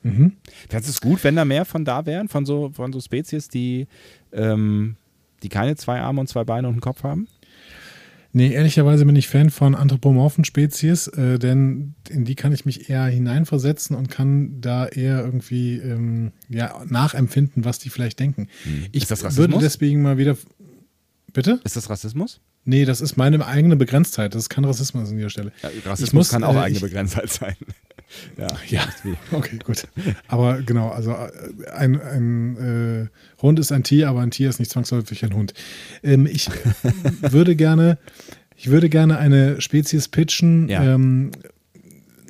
Mhm. 0.02 0.32
Du 0.70 0.76
es 0.76 1.00
gut, 1.00 1.22
wenn 1.24 1.36
da 1.36 1.44
mehr 1.44 1.64
von 1.64 1.84
da 1.84 2.06
wären, 2.06 2.28
von 2.28 2.46
so, 2.46 2.70
von 2.72 2.92
so 2.92 3.00
Spezies, 3.00 3.48
die, 3.48 3.86
ähm, 4.32 4.96
die 5.42 5.48
keine 5.48 5.76
zwei 5.76 6.00
Arme 6.00 6.20
und 6.20 6.26
zwei 6.28 6.44
Beine 6.44 6.68
und 6.68 6.74
einen 6.74 6.80
Kopf 6.80 7.02
haben? 7.02 7.28
Nee, 8.32 8.52
ehrlicherweise 8.52 9.04
bin 9.04 9.16
ich 9.16 9.26
Fan 9.26 9.50
von 9.50 9.74
anthropomorphen 9.74 10.44
Spezies, 10.44 11.08
äh, 11.08 11.38
denn 11.40 11.94
in 12.08 12.24
die 12.24 12.36
kann 12.36 12.52
ich 12.52 12.64
mich 12.64 12.88
eher 12.88 13.04
hineinversetzen 13.06 13.96
und 13.96 14.08
kann 14.08 14.60
da 14.60 14.86
eher 14.86 15.24
irgendwie 15.24 15.78
ähm, 15.78 16.30
ja, 16.48 16.80
nachempfinden, 16.86 17.64
was 17.64 17.80
die 17.80 17.90
vielleicht 17.90 18.20
denken. 18.20 18.46
Ich 18.92 19.02
Ist 19.02 19.10
das 19.10 19.22
würde 19.22 19.26
Rassismus? 19.54 19.62
deswegen 19.62 20.02
mal 20.02 20.16
wieder. 20.16 20.36
Bitte? 21.32 21.60
Ist 21.64 21.74
das 21.76 21.90
Rassismus? 21.90 22.40
Nee, 22.64 22.84
das 22.84 23.00
ist 23.00 23.16
meine 23.16 23.44
eigene 23.46 23.74
Begrenztheit. 23.74 24.34
Das 24.34 24.42
ist 24.44 24.48
kein 24.48 24.64
Rassismus 24.64 25.08
an 25.10 25.16
dieser 25.16 25.30
Stelle. 25.30 25.50
Ja, 25.62 25.70
Rassismus 25.86 26.12
muss, 26.12 26.28
kann 26.28 26.44
auch 26.44 26.54
äh, 26.54 26.58
eigene 26.58 26.76
ich- 26.76 26.82
Begrenztheit 26.84 27.30
sein. 27.30 27.56
Ja. 28.36 28.48
Ja, 28.68 28.88
okay, 29.32 29.58
gut. 29.64 29.86
Aber 30.28 30.62
genau, 30.62 30.88
also 30.90 31.12
äh, 31.12 31.70
ein, 31.70 32.00
ein 32.00 32.56
äh, 32.56 33.42
Hund 33.42 33.58
ist 33.58 33.72
ein 33.72 33.82
Tier, 33.84 34.08
aber 34.08 34.20
ein 34.20 34.30
Tier 34.30 34.48
ist 34.48 34.58
nicht 34.58 34.70
zwangsläufig 34.70 35.24
ein 35.24 35.34
Hund. 35.34 35.54
Ähm, 36.02 36.26
ich 36.26 36.48
würde 37.20 37.56
gerne, 37.56 37.98
ich 38.56 38.70
würde 38.70 38.88
gerne 38.88 39.18
eine 39.18 39.60
Spezies 39.60 40.08
pitchen 40.08 40.68
Ja. 40.68 40.82
ähm, 40.82 41.30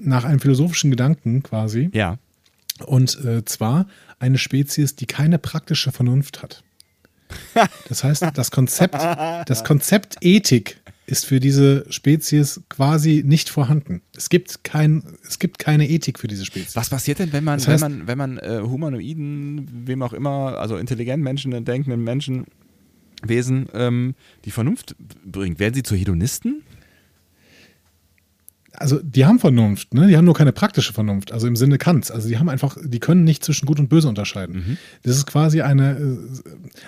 nach 0.00 0.24
einem 0.24 0.40
philosophischen 0.40 0.90
Gedanken 0.90 1.42
quasi. 1.42 1.90
Ja. 1.92 2.18
Und 2.86 3.22
äh, 3.24 3.44
zwar 3.44 3.86
eine 4.18 4.38
Spezies, 4.38 4.96
die 4.96 5.06
keine 5.06 5.38
praktische 5.38 5.92
Vernunft 5.92 6.42
hat. 6.42 6.62
Das 7.88 8.02
heißt, 8.04 8.24
das 8.34 8.50
Konzept, 8.50 8.94
das 8.94 9.64
Konzept 9.64 10.16
Ethik 10.20 10.79
ist 11.10 11.26
für 11.26 11.40
diese 11.40 11.84
Spezies 11.90 12.60
quasi 12.68 13.22
nicht 13.26 13.48
vorhanden. 13.48 14.00
Es 14.16 14.28
gibt, 14.28 14.62
kein, 14.64 15.02
es 15.26 15.38
gibt 15.38 15.58
keine 15.58 15.88
Ethik 15.88 16.18
für 16.18 16.28
diese 16.28 16.44
Spezies. 16.44 16.76
Was 16.76 16.90
passiert 16.90 17.18
denn, 17.18 17.32
wenn 17.32 17.44
man, 17.44 17.58
Das 17.58 17.68
heißt- 17.68 17.72
wenn 17.82 17.98
man, 17.98 18.06
wenn 18.06 18.18
man 18.18 18.38
äh, 18.38 18.60
Humanoiden, 18.62 19.68
wem 19.86 20.02
auch 20.02 20.12
immer, 20.12 20.58
also 20.58 20.76
intelligenten 20.76 21.22
Menschen, 21.24 21.50
denkenden 21.64 22.04
Menschen, 22.04 22.44
Wesen, 23.22 23.68
ähm, 23.74 24.14
die 24.46 24.50
Vernunft 24.50 24.94
bringt? 25.24 25.58
Werden 25.58 25.74
sie 25.74 25.82
zu 25.82 25.94
Hedonisten? 25.94 26.62
Also 28.80 28.98
die 29.02 29.26
haben 29.26 29.38
Vernunft, 29.38 29.92
ne? 29.92 30.06
Die 30.08 30.16
haben 30.16 30.24
nur 30.24 30.34
keine 30.34 30.52
praktische 30.52 30.94
Vernunft, 30.94 31.32
also 31.32 31.46
im 31.46 31.54
Sinne 31.54 31.76
Kants. 31.76 32.10
Also 32.10 32.28
die 32.28 32.38
haben 32.38 32.48
einfach, 32.48 32.78
die 32.82 32.98
können 32.98 33.24
nicht 33.24 33.44
zwischen 33.44 33.66
Gut 33.66 33.78
und 33.78 33.88
Böse 33.88 34.08
unterscheiden. 34.08 34.78
Das 35.02 35.16
ist 35.16 35.26
quasi 35.26 35.60
eine, 35.60 35.98
äh, 35.98 36.18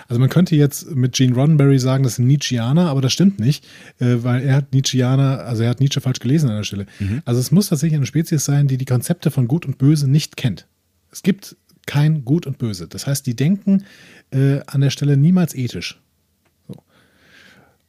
also 0.07 0.19
man 0.19 0.29
könnte 0.29 0.55
jetzt 0.55 0.89
mit 0.95 1.13
Gene 1.13 1.35
Roddenberry 1.35 1.77
sagen, 1.77 2.03
das 2.03 2.15
sind 2.15 2.25
Nietzscheaner, 2.25 2.89
aber 2.89 3.01
das 3.01 3.13
stimmt 3.13 3.39
nicht, 3.39 3.65
äh, 3.99 4.17
weil 4.23 4.41
er 4.41 4.55
hat 4.55 4.73
Nietzscheaner, 4.73 5.45
also 5.45 5.61
er 5.61 5.69
hat 5.69 5.79
Nietzsche 5.81 6.01
falsch 6.01 6.19
gelesen 6.19 6.49
an 6.49 6.57
der 6.57 6.63
Stelle. 6.63 6.87
Also 7.25 7.39
es 7.39 7.51
muss 7.51 7.69
tatsächlich 7.69 7.97
eine 7.97 8.07
Spezies 8.07 8.43
sein, 8.43 8.67
die 8.67 8.77
die 8.77 8.85
Konzepte 8.85 9.29
von 9.29 9.47
Gut 9.47 9.67
und 9.67 9.77
Böse 9.77 10.09
nicht 10.09 10.35
kennt. 10.35 10.65
Es 11.11 11.21
gibt 11.21 11.55
kein 11.85 12.25
Gut 12.25 12.47
und 12.47 12.57
Böse. 12.57 12.87
Das 12.87 13.05
heißt, 13.05 13.25
die 13.27 13.35
denken 13.35 13.83
äh, 14.31 14.61
an 14.65 14.81
der 14.81 14.89
Stelle 14.89 15.15
niemals 15.15 15.53
ethisch. 15.53 16.01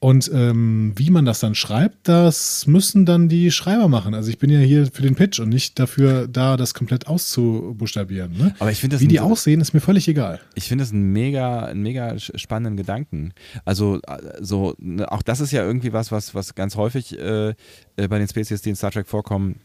So. 0.04 0.08
Und 0.08 0.30
ähm, 0.34 0.92
wie 0.96 1.11
man 1.11 1.25
das 1.25 1.40
dann 1.40 1.54
schreibt, 1.54 2.08
das 2.08 2.66
müssen 2.66 3.06
dann 3.06 3.28
die 3.28 3.50
Schreiber 3.50 3.88
machen. 3.88 4.14
Also 4.14 4.28
ich 4.30 4.38
bin 4.38 4.50
ja 4.50 4.58
hier 4.58 4.87
für 4.92 5.02
den 5.02 5.14
Pitch 5.14 5.40
und 5.40 5.49
nicht 5.49 5.78
dafür 5.78 6.28
da, 6.28 6.56
das 6.58 6.75
komplett 6.75 7.06
auszubuchstabieren. 7.06 8.37
Ne? 8.37 8.54
Aber 8.58 8.70
ich 8.70 8.80
finde 8.80 8.96
das 8.96 9.00
Wie 9.02 9.08
die 9.08 9.20
ein- 9.20 9.25
aussehen, 9.26 9.61
ist 9.61 9.73
mir 9.73 9.80
völlig 9.80 10.06
egal. 10.08 10.40
Ich 10.54 10.68
finde 10.68 10.84
es 10.84 10.92
einen 10.92 11.12
mega, 11.12 11.61
einen 11.64 11.82
mega 11.82 12.18
spannenden 12.18 12.76
Gedanken. 12.76 13.32
Also, 13.64 14.00
äh, 14.06 14.18
so, 14.40 14.75
ne, 14.78 15.11
auch 15.11 15.23
das 15.23 15.40
ist 15.40 15.52
ja 15.52 15.62
irgendwie 15.64 15.92
was, 15.92 16.12
was, 16.12 16.34
was 16.34 16.54
ganz 16.54 16.76
häufig 16.76 17.18
äh, 17.18 17.50
äh, 17.96 18.08
bei 18.08 18.18
den 18.18 18.28
Spezies, 18.28 18.62
die 18.62 18.70
in 18.70 18.76
Star 18.76 18.90
Trek 18.90 19.06
vorkommen, 19.08 19.61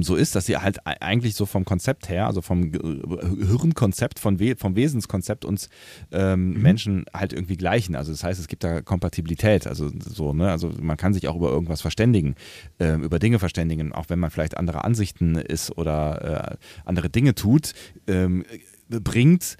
so 0.00 0.16
ist, 0.16 0.34
dass 0.34 0.46
sie 0.46 0.56
halt 0.56 0.78
eigentlich 0.86 1.34
so 1.34 1.46
vom 1.46 1.64
Konzept 1.64 2.08
her, 2.08 2.26
also 2.26 2.40
vom 2.40 2.72
Ge- 2.72 3.02
Hirnkonzept, 3.46 4.18
vom 4.18 4.38
Wesenskonzept 4.38 5.44
uns 5.44 5.68
ähm, 6.10 6.54
Menschen 6.62 7.04
halt 7.12 7.32
irgendwie 7.32 7.56
gleichen. 7.56 7.94
Also 7.94 8.12
das 8.12 8.24
heißt, 8.24 8.40
es 8.40 8.48
gibt 8.48 8.64
da 8.64 8.80
Kompatibilität. 8.80 9.66
Also 9.66 9.90
so, 9.98 10.32
ne, 10.32 10.50
also 10.50 10.70
man 10.80 10.96
kann 10.96 11.12
sich 11.12 11.28
auch 11.28 11.36
über 11.36 11.50
irgendwas 11.50 11.82
verständigen, 11.82 12.34
ähm, 12.78 13.02
über 13.02 13.18
Dinge 13.18 13.38
verständigen, 13.38 13.92
auch 13.92 14.08
wenn 14.08 14.18
man 14.18 14.30
vielleicht 14.30 14.56
anderer 14.56 14.84
Ansichten 14.84 15.36
ist 15.36 15.76
oder 15.76 16.52
äh, 16.52 16.56
andere 16.84 17.10
Dinge 17.10 17.34
tut, 17.34 17.72
ähm, 18.06 18.44
bringt 18.88 19.56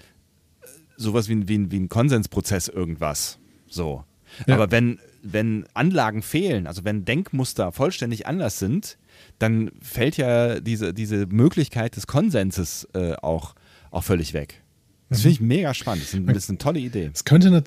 sowas 0.97 1.29
wie 1.29 1.33
ein, 1.33 1.47
wie 1.49 1.71
wie 1.71 1.79
ein 1.79 1.89
Konsensprozess 1.89 2.67
irgendwas. 2.67 3.37
So. 3.67 4.03
Ja. 4.47 4.55
Aber 4.55 4.71
wenn, 4.71 4.99
wenn 5.21 5.65
Anlagen 5.73 6.21
fehlen, 6.21 6.67
also 6.67 6.83
wenn 6.83 7.05
Denkmuster 7.05 7.71
vollständig 7.71 8.27
anders 8.27 8.59
sind, 8.59 8.97
dann 9.39 9.71
fällt 9.81 10.17
ja 10.17 10.59
diese, 10.59 10.93
diese 10.93 11.25
Möglichkeit 11.27 11.95
des 11.95 12.07
Konsenses 12.07 12.87
äh, 12.93 13.13
auch, 13.13 13.55
auch 13.91 14.03
völlig 14.03 14.33
weg. 14.33 14.61
Das 15.09 15.21
finde 15.21 15.33
ich 15.33 15.41
mega 15.41 15.73
spannend. 15.73 16.03
Das 16.03 16.13
ist, 16.13 16.15
ein, 16.15 16.27
das 16.27 16.37
ist 16.37 16.49
eine 16.49 16.57
tolle 16.57 16.79
Idee. 16.79 17.11
Es 17.13 17.25
könnte, 17.25 17.63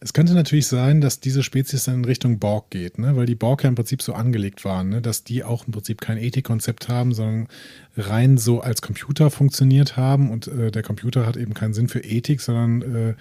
es 0.00 0.12
könnte 0.12 0.34
natürlich 0.34 0.66
sein, 0.66 1.00
dass 1.00 1.20
diese 1.20 1.42
Spezies 1.42 1.84
dann 1.84 1.96
in 1.96 2.04
Richtung 2.04 2.38
Borg 2.38 2.70
geht, 2.70 2.98
ne? 2.98 3.16
weil 3.16 3.26
die 3.26 3.34
Borg 3.34 3.64
ja 3.64 3.68
im 3.68 3.74
Prinzip 3.74 4.00
so 4.00 4.12
angelegt 4.12 4.64
waren, 4.64 4.88
ne? 4.88 5.02
dass 5.02 5.24
die 5.24 5.44
auch 5.44 5.66
im 5.66 5.72
Prinzip 5.72 6.00
kein 6.00 6.18
Ethikkonzept 6.18 6.88
haben, 6.88 7.12
sondern 7.12 7.48
rein 7.96 8.38
so 8.38 8.60
als 8.60 8.80
Computer 8.80 9.30
funktioniert 9.30 9.96
haben 9.96 10.30
und 10.30 10.46
äh, 10.48 10.70
der 10.70 10.82
Computer 10.82 11.26
hat 11.26 11.36
eben 11.36 11.54
keinen 11.54 11.74
Sinn 11.74 11.88
für 11.88 12.00
Ethik, 12.00 12.40
sondern 12.40 12.82
äh, 12.82 13.14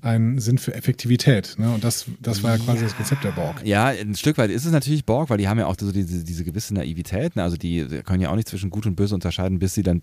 einen 0.00 0.38
Sinn 0.38 0.58
für 0.58 0.74
Effektivität. 0.74 1.56
Ne? 1.58 1.72
Und 1.72 1.82
das, 1.82 2.06
das 2.20 2.42
war 2.42 2.56
ja 2.56 2.62
quasi 2.64 2.84
das 2.84 2.96
Konzept 2.96 3.24
der 3.24 3.32
Borg. 3.32 3.62
Ja, 3.64 3.86
ein 3.86 4.14
Stück 4.14 4.38
weit 4.38 4.50
ist 4.50 4.64
es 4.64 4.72
natürlich 4.72 5.04
Borg, 5.04 5.28
weil 5.30 5.38
die 5.38 5.48
haben 5.48 5.58
ja 5.58 5.66
auch 5.66 5.76
so 5.78 5.90
diese, 5.90 6.24
diese 6.24 6.44
gewisse 6.44 6.74
Naivität. 6.74 7.34
Ne? 7.36 7.42
Also 7.42 7.56
die 7.56 7.84
können 8.04 8.20
ja 8.20 8.30
auch 8.30 8.36
nicht 8.36 8.48
zwischen 8.48 8.70
Gut 8.70 8.86
und 8.86 8.94
Böse 8.94 9.14
unterscheiden, 9.14 9.58
bis 9.58 9.74
sie 9.74 9.82
dann 9.82 10.02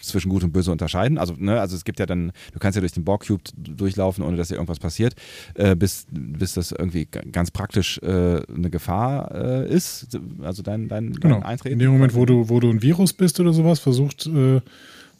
zwischen 0.00 0.28
Gut 0.28 0.42
und 0.42 0.52
Böse 0.52 0.72
unterscheiden. 0.72 1.18
Also, 1.18 1.34
ne, 1.38 1.60
also 1.60 1.76
es 1.76 1.84
gibt 1.84 2.00
ja 2.00 2.06
dann, 2.06 2.32
du 2.52 2.58
kannst 2.58 2.74
ja 2.76 2.80
durch 2.80 2.92
den 2.92 3.04
Borg-Cube 3.04 3.42
durchlaufen, 3.56 4.24
ohne 4.24 4.36
dass 4.36 4.48
dir 4.48 4.56
irgendwas 4.56 4.80
passiert, 4.80 5.14
äh, 5.54 5.76
bis, 5.76 6.06
bis 6.10 6.54
das 6.54 6.72
irgendwie 6.72 7.06
ganz 7.06 7.52
praktisch 7.52 7.98
äh, 7.98 8.42
eine 8.52 8.70
Gefahr 8.70 9.32
äh, 9.32 9.72
ist. 9.72 10.18
Also 10.42 10.64
dein, 10.64 10.88
dein, 10.88 11.12
Genau. 11.12 11.36
dein 11.36 11.44
Eintreten. 11.44 11.74
In 11.74 11.78
dem 11.78 11.92
Moment, 11.92 12.14
wo 12.14 12.26
du, 12.26 12.48
wo 12.48 12.58
du 12.58 12.70
ein 12.70 12.82
Virus 12.82 13.12
bist 13.12 13.38
oder 13.38 13.52
sowas, 13.52 13.78
versucht, 13.78 14.26
äh, 14.26 14.60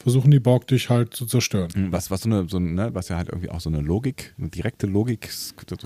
versuchen 0.02 0.30
die 0.30 0.40
Borg 0.40 0.66
dich 0.66 0.90
halt 0.90 1.14
zu 1.14 1.26
zerstören. 1.26 1.70
Was, 1.90 2.10
was 2.10 2.22
so 2.22 2.28
eine, 2.28 2.48
so, 2.48 2.58
ne, 2.58 2.90
was 2.92 3.08
ja 3.08 3.16
halt 3.16 3.28
irgendwie 3.28 3.50
auch 3.50 3.60
so 3.60 3.70
eine 3.70 3.80
Logik, 3.80 4.34
eine 4.38 4.48
direkte 4.48 4.86
Logik, 4.86 5.30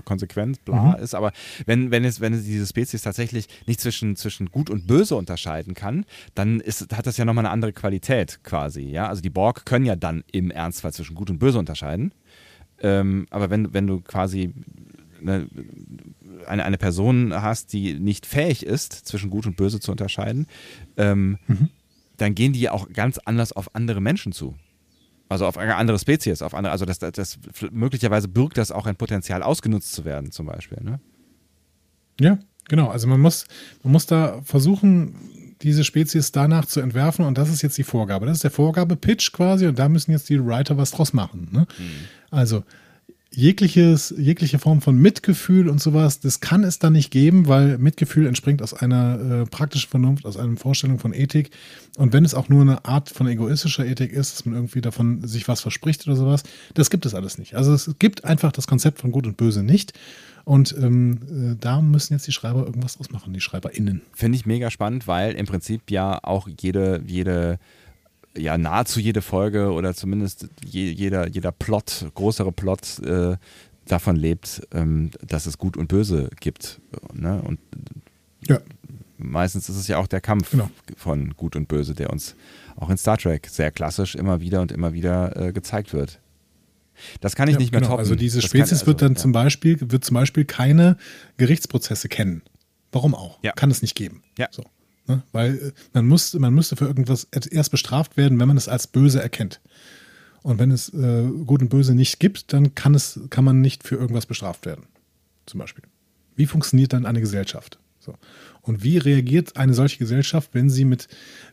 Konsequenz, 0.05 0.57
bla 0.59 0.93
ist, 0.93 1.15
aber 1.15 1.31
wenn, 1.65 1.91
wenn 1.91 2.03
es, 2.03 2.19
wenn 2.19 2.33
es 2.33 2.43
diese 2.43 2.65
Spezies 2.65 3.01
tatsächlich 3.03 3.47
nicht 3.67 3.79
zwischen, 3.79 4.15
zwischen 4.15 4.51
Gut 4.51 4.69
und 4.69 4.87
Böse 4.87 5.15
unterscheiden 5.15 5.73
kann, 5.73 6.05
dann 6.35 6.59
ist, 6.59 6.95
hat 6.95 7.07
das 7.07 7.17
ja 7.17 7.25
nochmal 7.25 7.45
eine 7.45 7.51
andere 7.51 7.73
Qualität 7.73 8.39
quasi, 8.43 8.81
ja. 8.81 9.07
Also 9.07 9.21
die 9.21 9.29
Borg 9.29 9.65
können 9.65 9.85
ja 9.85 9.95
dann 9.95 10.23
im 10.31 10.51
Ernstfall 10.51 10.93
zwischen 10.93 11.15
Gut 11.15 11.29
und 11.29 11.39
Böse 11.39 11.59
unterscheiden. 11.59 12.11
Ähm, 12.79 13.27
aber 13.29 13.49
wenn, 13.49 13.73
wenn 13.73 13.87
du 13.87 14.01
quasi 14.01 14.53
eine, 15.21 15.47
eine, 16.45 16.65
eine 16.65 16.77
Person 16.77 17.33
hast, 17.33 17.73
die 17.73 17.95
nicht 17.95 18.25
fähig 18.25 18.65
ist, 18.65 18.93
zwischen 18.93 19.29
Gut 19.29 19.45
und 19.47 19.57
Böse 19.57 19.79
zu 19.79 19.91
unterscheiden, 19.91 20.47
ähm, 20.95 21.37
dann 22.17 22.35
gehen 22.35 22.53
die 22.53 22.61
ja 22.61 22.71
auch 22.71 22.89
ganz 22.91 23.17
anders 23.19 23.53
auf 23.53 23.73
andere 23.75 24.01
Menschen 24.01 24.31
zu. 24.31 24.55
Also 25.29 25.45
auf 25.45 25.57
eine 25.57 25.75
andere 25.75 25.99
Spezies, 25.99 26.41
auf 26.41 26.53
andere, 26.53 26.71
also 26.71 26.85
das, 26.85 26.99
das, 26.99 27.11
das 27.11 27.39
möglicherweise 27.71 28.27
birgt 28.27 28.57
das 28.57 28.71
auch 28.71 28.85
ein 28.85 28.95
Potenzial, 28.95 29.43
ausgenutzt 29.43 29.91
zu 29.91 30.05
werden, 30.05 30.31
zum 30.31 30.45
Beispiel. 30.45 30.79
Ne? 30.81 30.99
Ja, 32.19 32.39
genau. 32.69 32.87
Also 32.89 33.07
man 33.07 33.19
muss, 33.19 33.45
man 33.83 33.91
muss 33.91 34.05
da 34.05 34.41
versuchen, 34.43 35.15
diese 35.61 35.83
Spezies 35.83 36.31
danach 36.31 36.65
zu 36.65 36.79
entwerfen 36.79 37.25
und 37.25 37.37
das 37.37 37.49
ist 37.49 37.61
jetzt 37.61 37.77
die 37.77 37.83
Vorgabe. 37.83 38.25
Das 38.25 38.37
ist 38.37 38.43
der 38.43 38.51
Vorgabe-Pitch 38.51 39.33
quasi 39.33 39.67
und 39.67 39.77
da 39.79 39.89
müssen 39.89 40.11
jetzt 40.11 40.29
die 40.29 40.43
Writer 40.43 40.77
was 40.77 40.91
draus 40.91 41.13
machen. 41.13 41.49
Ne? 41.51 41.67
Also 42.29 42.63
jegliches, 43.29 44.13
jegliche 44.17 44.59
Form 44.59 44.81
von 44.81 44.97
Mitgefühl 44.97 45.69
und 45.69 45.81
sowas, 45.81 46.19
das 46.19 46.39
kann 46.39 46.63
es 46.63 46.79
da 46.79 46.89
nicht 46.89 47.11
geben, 47.11 47.47
weil 47.47 47.77
Mitgefühl 47.77 48.25
entspringt 48.25 48.61
aus 48.61 48.73
einer 48.73 49.19
äh, 49.19 49.45
praktischen 49.45 49.89
Vernunft, 49.89 50.25
aus 50.25 50.37
einer 50.37 50.55
Vorstellung 50.57 50.99
von 50.99 51.13
Ethik. 51.13 51.51
Und 51.97 52.13
wenn 52.13 52.25
es 52.25 52.33
auch 52.33 52.49
nur 52.49 52.61
eine 52.61 52.85
Art 52.85 53.09
von 53.09 53.27
egoistischer 53.27 53.85
Ethik 53.85 54.11
ist, 54.11 54.33
dass 54.33 54.45
man 54.45 54.55
irgendwie 54.55 54.81
davon 54.81 55.27
sich 55.27 55.47
was 55.47 55.61
verspricht 55.61 56.07
oder 56.07 56.15
sowas, 56.15 56.43
das 56.73 56.89
gibt 56.89 57.05
es 57.05 57.13
alles 57.13 57.37
nicht. 57.37 57.55
Also 57.55 57.73
es 57.73 57.95
gibt 57.99 58.23
einfach 58.23 58.51
das 58.51 58.67
Konzept 58.67 58.99
von 58.99 59.11
Gut 59.11 59.27
und 59.27 59.37
Böse 59.37 59.63
nicht. 59.63 59.93
Und 60.45 60.73
ähm, 60.79 61.19
äh, 61.29 61.55
da 61.59 61.81
müssen 61.81 62.13
jetzt 62.13 62.25
die 62.25 62.31
Schreiber 62.31 62.65
irgendwas 62.65 62.95
draus 62.95 63.11
machen, 63.11 63.33
die 63.33 63.41
SchreiberInnen. 63.41 64.01
Finde 64.13 64.37
ich 64.37 64.45
mega 64.45 64.71
spannend, 64.71 65.05
weil 65.05 65.33
im 65.33 65.45
Prinzip 65.45 65.91
ja 65.91 66.19
auch 66.23 66.47
jede, 66.61 67.03
jede, 67.05 67.59
ja 68.35 68.57
nahezu 68.57 68.99
jede 68.99 69.21
Folge 69.21 69.71
oder 69.71 69.93
zumindest 69.93 70.47
je, 70.65 70.89
jeder, 70.91 71.27
jeder 71.27 71.51
Plot, 71.51 72.07
größere 72.15 72.51
Plot 72.51 72.99
äh, 72.99 73.37
davon 73.85 74.15
lebt, 74.15 74.61
ähm, 74.73 75.11
dass 75.25 75.45
es 75.45 75.57
Gut 75.57 75.77
und 75.77 75.87
Böse 75.87 76.29
gibt. 76.39 76.81
Ne? 77.13 77.41
Und 77.41 77.59
Ja. 78.47 78.59
meistens 79.17 79.69
ist 79.69 79.77
es 79.77 79.87
ja 79.87 79.97
auch 79.97 80.07
der 80.07 80.21
Kampf 80.21 80.51
Genau. 80.51 80.69
von 80.95 81.31
Gut 81.37 81.55
und 81.55 81.67
Böse, 81.67 81.93
der 81.95 82.09
uns 82.11 82.35
auch 82.75 82.89
in 82.89 82.97
Star 82.97 83.17
Trek 83.17 83.47
sehr 83.49 83.71
klassisch 83.71 84.13
immer 84.15 84.41
wieder 84.41 84.61
und 84.61 84.71
immer 84.71 84.93
wieder 84.93 85.35
äh, 85.35 85.51
gezeigt 85.53 85.93
wird. 85.93 86.19
Das 87.21 87.35
kann 87.35 87.47
ich 87.47 87.53
Ja, 87.53 87.59
nicht 87.59 87.71
mehr 87.71 87.79
genau. 87.81 87.91
toppen. 87.91 87.99
Also 88.01 88.15
diese 88.15 88.41
Das 88.41 88.51
kann- 88.51 88.59
Spezies 88.61 88.85
wird 88.87 88.97
also, 88.97 89.05
dann 89.07 89.13
ja. 89.15 89.21
zum 89.21 89.31
Beispiel, 89.31 89.77
wird 89.91 90.03
zum 90.03 90.15
Beispiel 90.15 90.45
keine 90.45 90.97
Gerichtsprozesse 91.37 92.09
kennen. 92.09 92.41
Warum 92.91 93.13
auch? 93.15 93.39
Ja. 93.43 93.51
Kann 93.53 93.69
es 93.71 93.81
nicht 93.81 93.95
geben. 93.95 94.23
Ja. 94.37 94.47
So. 94.51 94.63
Ne? 95.07 95.23
Weil 95.31 95.55
äh, 95.55 95.71
man, 95.93 96.07
muss, 96.07 96.33
man 96.33 96.53
müsste 96.53 96.75
für 96.75 96.85
irgendwas 96.85 97.25
erst 97.25 97.71
bestraft 97.71 98.17
werden, 98.17 98.39
wenn 98.39 98.47
man 98.47 98.57
es 98.57 98.67
als 98.67 98.87
böse 98.87 99.21
erkennt. 99.21 99.61
Und 100.43 100.59
wenn 100.59 100.71
es 100.71 100.93
äh, 100.93 101.23
Gut 101.45 101.61
und 101.61 101.69
Böse 101.69 101.93
nicht 101.93 102.19
gibt, 102.19 102.53
dann 102.53 102.75
kann, 102.75 102.95
es, 102.95 103.19
kann 103.29 103.43
man 103.43 103.61
nicht 103.61 103.83
für 103.83 103.95
irgendwas 103.95 104.25
bestraft 104.25 104.65
werden. 104.65 104.85
Zum 105.45 105.59
Beispiel. 105.59 105.83
Wie 106.35 106.45
funktioniert 106.45 106.93
dann 106.93 107.05
eine 107.05 107.19
Gesellschaft? 107.19 107.79
So. 107.99 108.15
Und 108.61 108.83
wie 108.83 108.97
reagiert 108.97 109.57
eine 109.57 109.73
solche 109.73 109.97
Gesellschaft, 109.97 110.51
wenn 110.53 110.69
sie 110.69 110.85
mit 110.85 111.07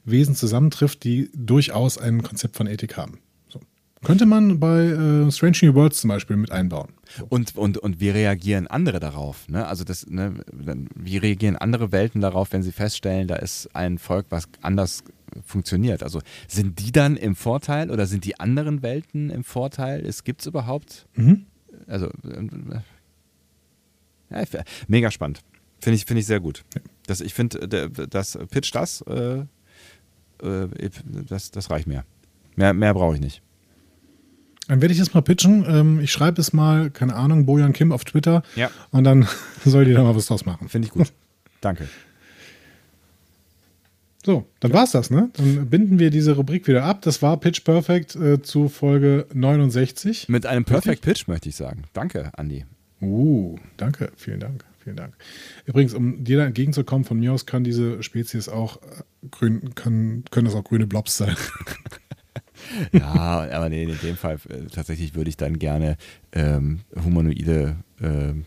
Wesen 0.04 0.34
zusammentrifft, 0.34 1.04
die 1.04 1.30
durchaus 1.34 1.98
ein 1.98 2.22
Konzept 2.22 2.56
von 2.56 2.66
Ethik 2.66 2.96
haben? 2.96 3.18
Könnte 4.04 4.26
man 4.26 4.60
bei 4.60 4.84
äh, 4.84 5.30
Strange 5.32 5.56
New 5.62 5.74
Worlds 5.74 6.00
zum 6.00 6.08
Beispiel 6.08 6.36
mit 6.36 6.50
einbauen. 6.52 6.88
Und, 7.28 7.56
und, 7.56 7.78
und 7.78 8.00
wie 8.00 8.10
reagieren 8.10 8.66
andere 8.66 9.00
darauf? 9.00 9.48
Ne? 9.48 9.66
Also 9.66 9.84
das, 9.84 10.06
ne, 10.06 10.34
wie 10.94 11.16
reagieren 11.16 11.56
andere 11.56 11.90
Welten 11.92 12.20
darauf, 12.20 12.52
wenn 12.52 12.62
sie 12.62 12.72
feststellen, 12.72 13.28
da 13.28 13.36
ist 13.36 13.68
ein 13.74 13.98
Volk, 13.98 14.26
was 14.30 14.48
anders 14.62 15.02
funktioniert? 15.44 16.02
Also 16.02 16.20
sind 16.48 16.78
die 16.80 16.92
dann 16.92 17.16
im 17.16 17.34
Vorteil 17.34 17.90
oder 17.90 18.06
sind 18.06 18.24
die 18.24 18.38
anderen 18.38 18.82
Welten 18.82 19.30
im 19.30 19.44
Vorteil? 19.44 20.04
Es 20.06 20.24
gibt 20.24 20.42
es 20.42 20.46
überhaupt? 20.46 21.06
Mhm. 21.14 21.46
Also 21.86 22.06
äh, 22.06 22.80
ja, 24.30 24.42
ich- 24.42 24.48
mega 24.88 25.10
spannend. 25.10 25.40
Finde 25.80 25.96
ich, 25.96 26.04
finde 26.06 26.20
ich 26.20 26.26
sehr 26.26 26.40
gut. 26.40 26.64
Das, 27.06 27.20
ich 27.20 27.34
finde, 27.34 27.88
das 28.08 28.38
Pitch 28.50 28.74
das, 28.74 29.02
äh, 29.02 29.40
äh, 30.42 30.90
das, 31.28 31.50
das 31.50 31.70
reicht 31.70 31.86
mir. 31.86 32.04
Mehr, 32.56 32.72
mehr 32.72 32.94
brauche 32.94 33.14
ich 33.16 33.20
nicht. 33.20 33.42
Dann 34.68 34.80
werde 34.80 34.92
ich 34.92 34.98
das 34.98 35.12
mal 35.14 35.20
pitchen. 35.20 35.64
Ähm, 35.68 36.00
ich 36.00 36.12
schreibe 36.12 36.40
es 36.40 36.52
mal, 36.52 36.90
keine 36.90 37.14
Ahnung, 37.14 37.46
Bojan 37.46 37.72
Kim 37.72 37.92
auf 37.92 38.04
Twitter. 38.04 38.42
Ja. 38.56 38.70
Und 38.90 39.04
dann 39.04 39.28
soll 39.64 39.84
die 39.84 39.92
da 39.92 40.02
mal 40.02 40.16
was 40.16 40.26
draus 40.26 40.46
machen. 40.46 40.68
Finde 40.68 40.86
ich 40.86 40.92
gut. 40.92 41.12
Danke. 41.60 41.88
So, 44.24 44.46
dann 44.60 44.72
war's 44.72 44.92
das, 44.92 45.10
ne? 45.10 45.28
Dann 45.34 45.68
binden 45.68 45.98
wir 45.98 46.08
diese 46.08 46.32
Rubrik 46.32 46.66
wieder 46.66 46.84
ab. 46.84 47.02
Das 47.02 47.20
war 47.20 47.38
Pitch 47.38 47.62
Perfect 47.62 48.16
äh, 48.16 48.40
zu 48.40 48.70
Folge 48.70 49.26
69. 49.34 50.30
Mit 50.30 50.46
einem 50.46 50.64
Perfect 50.64 51.02
Pitch 51.02 51.28
möchte 51.28 51.50
ich 51.50 51.56
sagen. 51.56 51.82
Danke, 51.92 52.30
Andi. 52.34 52.64
Uh, 53.02 53.58
danke, 53.76 54.12
vielen 54.16 54.40
Dank. 54.40 54.64
Vielen 54.84 54.96
Dank. 54.96 55.14
Übrigens, 55.64 55.94
um 55.94 56.24
dir 56.24 56.38
da 56.38 56.44
entgegenzukommen, 56.44 57.04
von 57.04 57.18
mir 57.18 57.32
aus 57.32 57.46
kann 57.46 57.64
diese 57.64 58.02
Spezies 58.02 58.50
auch 58.50 58.82
äh, 58.82 59.28
grün, 59.30 59.74
können, 59.74 60.24
können 60.30 60.44
das 60.46 60.54
auch 60.54 60.64
grüne 60.64 60.86
Blobs 60.86 61.16
sein. 61.16 61.36
Ja, 62.92 63.48
aber 63.50 63.68
nee, 63.68 63.84
in 63.84 63.98
dem 64.02 64.16
Fall 64.16 64.38
äh, 64.48 64.66
tatsächlich 64.72 65.14
würde 65.14 65.30
ich 65.30 65.36
dann 65.36 65.58
gerne 65.58 65.96
ähm, 66.32 66.80
humanoide 67.04 67.76
ähm, 68.00 68.44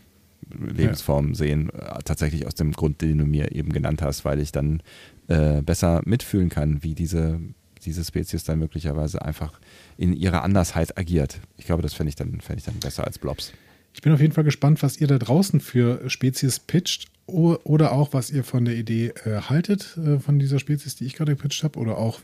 Lebensformen 0.50 1.34
sehen. 1.34 1.70
Äh, 1.70 1.98
tatsächlich 2.04 2.46
aus 2.46 2.54
dem 2.54 2.72
Grund, 2.72 3.02
den 3.02 3.18
du 3.18 3.26
mir 3.26 3.52
eben 3.52 3.72
genannt 3.72 4.02
hast, 4.02 4.24
weil 4.24 4.40
ich 4.40 4.52
dann 4.52 4.82
äh, 5.28 5.60
besser 5.62 6.02
mitfühlen 6.04 6.48
kann, 6.48 6.82
wie 6.82 6.94
diese, 6.94 7.38
diese 7.84 8.04
Spezies 8.04 8.44
dann 8.44 8.58
möglicherweise 8.58 9.22
einfach 9.22 9.60
in 9.96 10.12
ihrer 10.14 10.42
Andersheit 10.42 10.96
agiert. 10.98 11.40
Ich 11.58 11.66
glaube, 11.66 11.82
das 11.82 11.94
fände 11.94 12.08
ich, 12.08 12.16
dann- 12.16 12.40
fänd 12.40 12.60
ich 12.60 12.64
dann 12.64 12.76
besser 12.80 13.04
als 13.04 13.18
Blobs. 13.18 13.52
Ich 13.94 14.02
bin 14.02 14.12
auf 14.12 14.20
jeden 14.20 14.32
Fall 14.32 14.44
gespannt, 14.44 14.82
was 14.82 15.00
ihr 15.00 15.06
da 15.06 15.18
draußen 15.18 15.60
für 15.60 16.08
Spezies 16.08 16.60
pitcht 16.60 17.06
oder 17.26 17.92
auch, 17.92 18.12
was 18.14 18.30
ihr 18.30 18.42
von 18.44 18.64
der 18.64 18.74
Idee 18.76 19.08
äh, 19.24 19.40
haltet, 19.42 19.98
äh, 19.98 20.18
von 20.18 20.38
dieser 20.38 20.58
Spezies, 20.58 20.94
die 20.96 21.04
ich 21.04 21.14
gerade 21.14 21.34
gepitcht 21.36 21.62
habe, 21.62 21.78
oder 21.78 21.98
auch, 21.98 22.20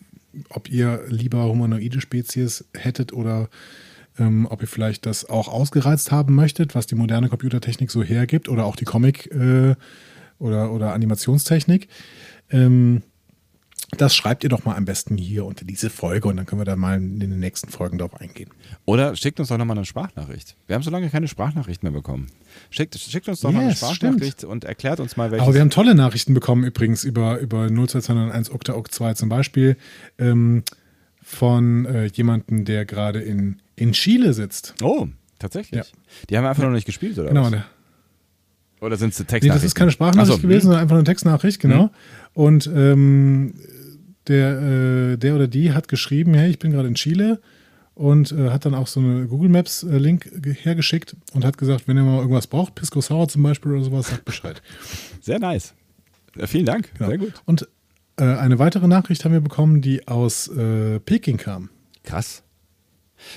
ob 0.50 0.70
ihr 0.70 1.04
lieber 1.08 1.44
humanoide 1.44 2.00
Spezies 2.00 2.64
hättet 2.74 3.12
oder 3.12 3.48
ähm, 4.18 4.46
ob 4.50 4.62
ihr 4.62 4.68
vielleicht 4.68 5.06
das 5.06 5.28
auch 5.28 5.48
ausgereizt 5.48 6.12
haben 6.12 6.34
möchtet, 6.34 6.74
was 6.74 6.86
die 6.86 6.94
moderne 6.94 7.28
Computertechnik 7.28 7.90
so 7.90 8.02
hergibt 8.02 8.48
oder 8.48 8.64
auch 8.64 8.76
die 8.76 8.84
Comic- 8.84 9.30
äh, 9.32 9.74
oder, 10.38 10.72
oder 10.72 10.92
Animationstechnik. 10.92 11.88
Ähm, 12.50 13.02
das 14.00 14.14
schreibt 14.14 14.44
ihr 14.44 14.50
doch 14.50 14.64
mal 14.64 14.76
am 14.76 14.84
besten 14.84 15.16
hier 15.16 15.44
unter 15.44 15.64
diese 15.64 15.90
Folge 15.90 16.28
und 16.28 16.36
dann 16.36 16.46
können 16.46 16.60
wir 16.60 16.64
da 16.64 16.76
mal 16.76 16.96
in 16.96 17.20
den 17.20 17.38
nächsten 17.38 17.70
Folgen 17.70 17.98
drauf 17.98 18.20
eingehen. 18.20 18.50
Oder 18.84 19.16
schickt 19.16 19.40
uns 19.40 19.48
doch 19.48 19.58
nochmal 19.58 19.76
eine 19.76 19.86
Sprachnachricht. 19.86 20.56
Wir 20.66 20.74
haben 20.74 20.82
so 20.82 20.90
lange 20.90 21.10
keine 21.10 21.28
Sprachnachricht 21.28 21.82
mehr 21.82 21.92
bekommen. 21.92 22.28
Schickt, 22.70 22.98
schickt 22.98 23.28
uns 23.28 23.40
doch 23.40 23.52
mal 23.52 23.60
eine 23.60 23.70
Yes, 23.70 23.78
Sprachnachricht 23.78 24.44
und 24.44 24.64
erklärt 24.64 25.00
uns 25.00 25.16
mal, 25.16 25.30
welches. 25.30 25.44
Aber 25.44 25.54
wir 25.54 25.60
haben 25.60 25.70
tolle 25.70 25.94
Nachrichten 25.94 26.34
bekommen 26.34 26.64
übrigens 26.64 27.04
über, 27.04 27.38
über 27.38 27.68
02201 27.68 28.50
Okta 28.50 28.74
Ok 28.74 28.92
2 28.92 29.14
zum 29.14 29.28
Beispiel 29.28 29.76
ähm, 30.18 30.62
von 31.22 31.86
äh, 31.86 32.06
jemandem, 32.06 32.64
der 32.64 32.84
gerade 32.84 33.20
in, 33.20 33.60
in 33.76 33.92
Chile 33.92 34.34
sitzt. 34.34 34.74
oh, 34.82 35.08
tatsächlich. 35.38 35.86
Ja. 35.86 35.98
Die 36.30 36.38
haben 36.38 36.46
einfach 36.46 36.62
noch 36.62 36.70
nicht 36.70 36.86
gespielt, 36.86 37.18
oder 37.18 37.28
Genau, 37.28 37.44
was? 37.44 37.50
der, 37.50 37.64
Oder 38.80 38.96
sind 38.96 39.12
es 39.12 39.18
nee, 39.18 39.24
Textnachrichten? 39.24 39.56
das 39.56 39.64
ist 39.64 39.74
keine 39.74 39.90
Sprachnachricht 39.90 40.32
Ach 40.36 40.40
so, 40.40 40.42
gewesen, 40.42 40.56
hm. 40.58 40.62
sondern 40.62 40.82
einfach 40.82 40.96
eine 40.96 41.04
Textnachricht, 41.04 41.60
genau. 41.60 41.90
Und 42.34 42.66
ähm, 42.74 43.54
der, 44.28 44.60
äh, 45.12 45.16
der 45.16 45.34
oder 45.34 45.46
die 45.48 45.72
hat 45.72 45.88
geschrieben, 45.88 46.34
hey, 46.34 46.50
ich 46.50 46.58
bin 46.58 46.70
gerade 46.70 46.88
in 46.88 46.94
Chile 46.94 47.40
und 47.94 48.32
äh, 48.32 48.50
hat 48.50 48.64
dann 48.64 48.74
auch 48.74 48.86
so 48.86 49.00
eine 49.00 49.26
Google 49.26 49.48
Maps 49.48 49.82
äh, 49.82 49.98
Link 49.98 50.30
ge- 50.42 50.54
hergeschickt 50.54 51.14
und 51.32 51.44
hat 51.44 51.58
gesagt, 51.58 51.86
wenn 51.86 51.96
ihr 51.96 52.02
mal 52.02 52.18
irgendwas 52.18 52.46
braucht, 52.46 52.74
Pisco 52.74 53.00
Sour 53.00 53.28
zum 53.28 53.42
Beispiel 53.42 53.72
oder 53.72 53.84
sowas, 53.84 54.08
sagt 54.08 54.24
Bescheid. 54.24 54.60
Sehr 55.20 55.38
nice. 55.38 55.74
Ja, 56.36 56.46
vielen 56.46 56.66
Dank. 56.66 56.90
Genau. 56.94 57.10
Sehr 57.10 57.18
gut. 57.18 57.34
Und 57.44 57.68
äh, 58.16 58.24
eine 58.24 58.58
weitere 58.58 58.88
Nachricht 58.88 59.24
haben 59.24 59.32
wir 59.32 59.40
bekommen, 59.40 59.80
die 59.80 60.08
aus 60.08 60.48
äh, 60.48 60.98
Peking 61.00 61.36
kam. 61.36 61.70
Krass. 62.02 62.42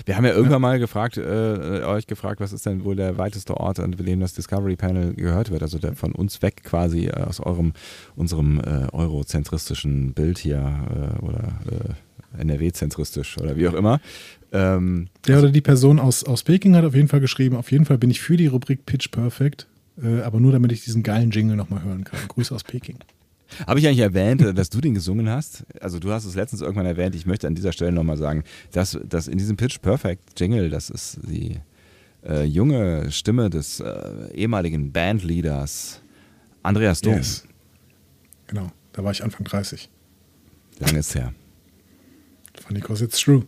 Wir 0.06 0.18
haben 0.18 0.26
ja 0.26 0.32
irgendwann 0.32 0.62
mal 0.62 0.80
gefragt, 0.80 1.18
äh, 1.18 1.22
euch 1.22 2.08
gefragt, 2.08 2.40
was 2.40 2.54
ist 2.54 2.66
denn 2.66 2.84
wohl 2.84 2.96
der 2.96 3.18
weiteste 3.18 3.56
Ort, 3.58 3.80
an 3.80 3.92
dem 3.92 4.20
das 4.20 4.34
Discovery 4.34 4.76
Panel 4.76 5.14
gehört 5.14 5.52
wird? 5.52 5.62
Also 5.62 5.80
der 5.80 5.94
von 5.94 6.12
uns 6.14 6.42
weg 6.42 6.64
quasi 6.64 7.08
äh, 7.08 7.22
aus 7.24 7.40
eurem, 7.40 7.74
unserem 8.16 8.60
äh, 8.60 8.88
eurozentristischen 8.92 10.14
Bild 10.14 10.38
hier 10.38 10.58
äh, 10.58 11.26
oder 11.26 11.60
äh, 11.72 12.42
NRW-zentristisch 12.42 13.38
oder 13.38 13.56
wie 13.56 13.68
auch 13.68 13.74
immer. 13.74 14.00
Ähm, 14.52 15.08
Der 15.28 15.40
oder 15.40 15.50
die 15.50 15.62
Person 15.62 16.00
aus, 16.00 16.24
aus 16.24 16.44
Peking 16.44 16.76
hat 16.76 16.86
auf 16.86 16.96
jeden 16.96 17.08
Fall 17.08 17.20
geschrieben, 17.20 17.56
auf 17.56 17.72
jeden 17.72 17.86
Fall 17.86 17.98
bin 17.98 18.10
ich 18.10 18.22
für 18.22 18.38
die 18.38 18.48
Rubrik 18.48 18.86
Pitch 18.86 19.12
Perfect, 19.12 19.68
äh, 20.02 20.22
aber 20.22 20.40
nur 20.40 20.52
damit 20.52 20.72
ich 20.72 20.84
diesen 20.84 21.04
geilen 21.04 21.32
Jingle 21.32 21.56
nochmal 21.56 21.84
hören 21.84 22.04
kann. 22.04 22.20
Grüße 22.28 22.54
aus 22.54 22.64
Peking. 22.64 22.98
Habe 23.66 23.80
ich 23.80 23.88
eigentlich 23.88 24.00
erwähnt, 24.00 24.42
äh, 24.42 24.54
dass 24.54 24.70
du 24.70 24.82
den 24.82 24.94
gesungen 24.94 25.30
hast? 25.30 25.66
Also 25.80 26.00
du 26.00 26.12
hast 26.12 26.26
es 26.26 26.36
letztens 26.36 26.62
irgendwann 26.62 26.86
erwähnt. 26.86 27.16
Ich 27.16 27.26
möchte 27.26 27.48
an 27.48 27.56
dieser 27.56 27.72
Stelle 27.72 27.92
nochmal 27.92 28.18
sagen, 28.18 28.44
dass, 28.72 29.00
dass 29.08 29.28
in 29.28 29.38
diesem 29.38 29.58
Pitch 29.58 29.80
Perfect 29.82 30.40
Jingle, 30.40 30.70
das 30.70 30.90
ist 30.90 31.20
die 31.24 31.60
äh, 32.26 32.44
junge 32.44 33.12
Stimme 33.12 33.50
des 33.50 33.80
äh, 33.80 34.32
ehemaligen 34.34 34.92
Bandleaders 34.92 36.02
Andreas 36.64 37.02
Dom. 37.02 37.22
Genau, 38.48 38.72
da 38.94 39.04
war 39.04 39.12
ich 39.12 39.24
Anfang 39.24 39.46
30. 39.46 39.90
Lange 40.80 41.00
ist 41.00 41.16
her. 41.16 41.34
Funny 42.62 42.82
cause 42.82 43.04
it's 43.04 43.20
true. 43.20 43.44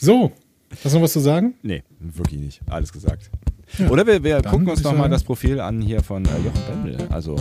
So, 0.00 0.32
hast 0.70 0.84
du 0.84 0.98
noch 0.98 1.02
was 1.02 1.12
zu 1.12 1.20
sagen? 1.20 1.54
Nee, 1.62 1.82
wirklich 1.98 2.40
nicht. 2.40 2.60
Alles 2.66 2.92
gesagt. 2.92 3.30
Ja, 3.76 3.88
Oder 3.90 4.06
wir, 4.06 4.24
wir 4.24 4.42
gucken 4.42 4.68
uns 4.68 4.82
noch 4.82 4.96
mal 4.96 5.08
das 5.10 5.22
Profil 5.24 5.60
an 5.60 5.80
hier 5.82 6.02
von 6.02 6.24
äh, 6.24 6.28
Jochen 6.44 6.84
Bendel. 6.84 7.06
Also, 7.10 7.36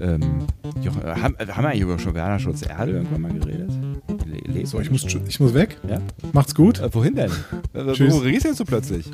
ähm, 0.00 0.20
Jochen, 0.82 1.02
äh, 1.02 1.06
haben, 1.06 1.36
haben 1.38 1.64
wir 1.64 1.68
eigentlich 1.70 1.80
über 1.80 1.98
schon 1.98 2.14
Werner 2.14 2.38
Schulz-Erde 2.38 2.92
irgendwann 2.92 3.20
mal 3.22 3.32
geredet? 3.32 3.70
Le- 4.54 4.66
So, 4.66 4.80
ich 4.80 4.90
muss, 4.90 5.04
ich 5.28 5.40
muss 5.40 5.54
weg. 5.54 5.78
Ja? 5.88 5.98
Macht's 6.32 6.54
gut. 6.54 6.78
Äh, 6.80 6.92
wohin 6.94 7.14
denn? 7.14 7.30
Äh, 7.74 7.92
Tschüss. 7.94 8.12
Wo 8.12 8.18
riechst 8.18 8.44
du 8.44 8.48
denn 8.48 8.56
so 8.56 8.64
plötzlich? 8.66 9.06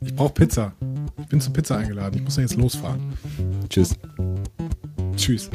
Ich 0.00 0.14
brauche 0.14 0.32
Pizza. 0.34 0.72
Ich 1.20 1.26
bin 1.26 1.40
zur 1.40 1.52
Pizza 1.52 1.76
eingeladen. 1.78 2.16
Ich 2.18 2.24
muss 2.24 2.36
ja 2.36 2.42
jetzt 2.42 2.56
losfahren. 2.56 3.00
Tschüss. 3.68 3.94
Tschüss. 5.16 5.48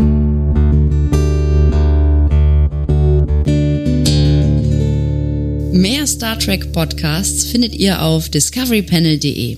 Mehr 5.71 6.05
Star 6.07 6.37
Trek 6.39 6.71
Podcasts 6.71 7.45
findet 7.45 7.75
ihr 7.75 8.01
auf 8.01 8.29
discoverypanel.de. 8.29 9.57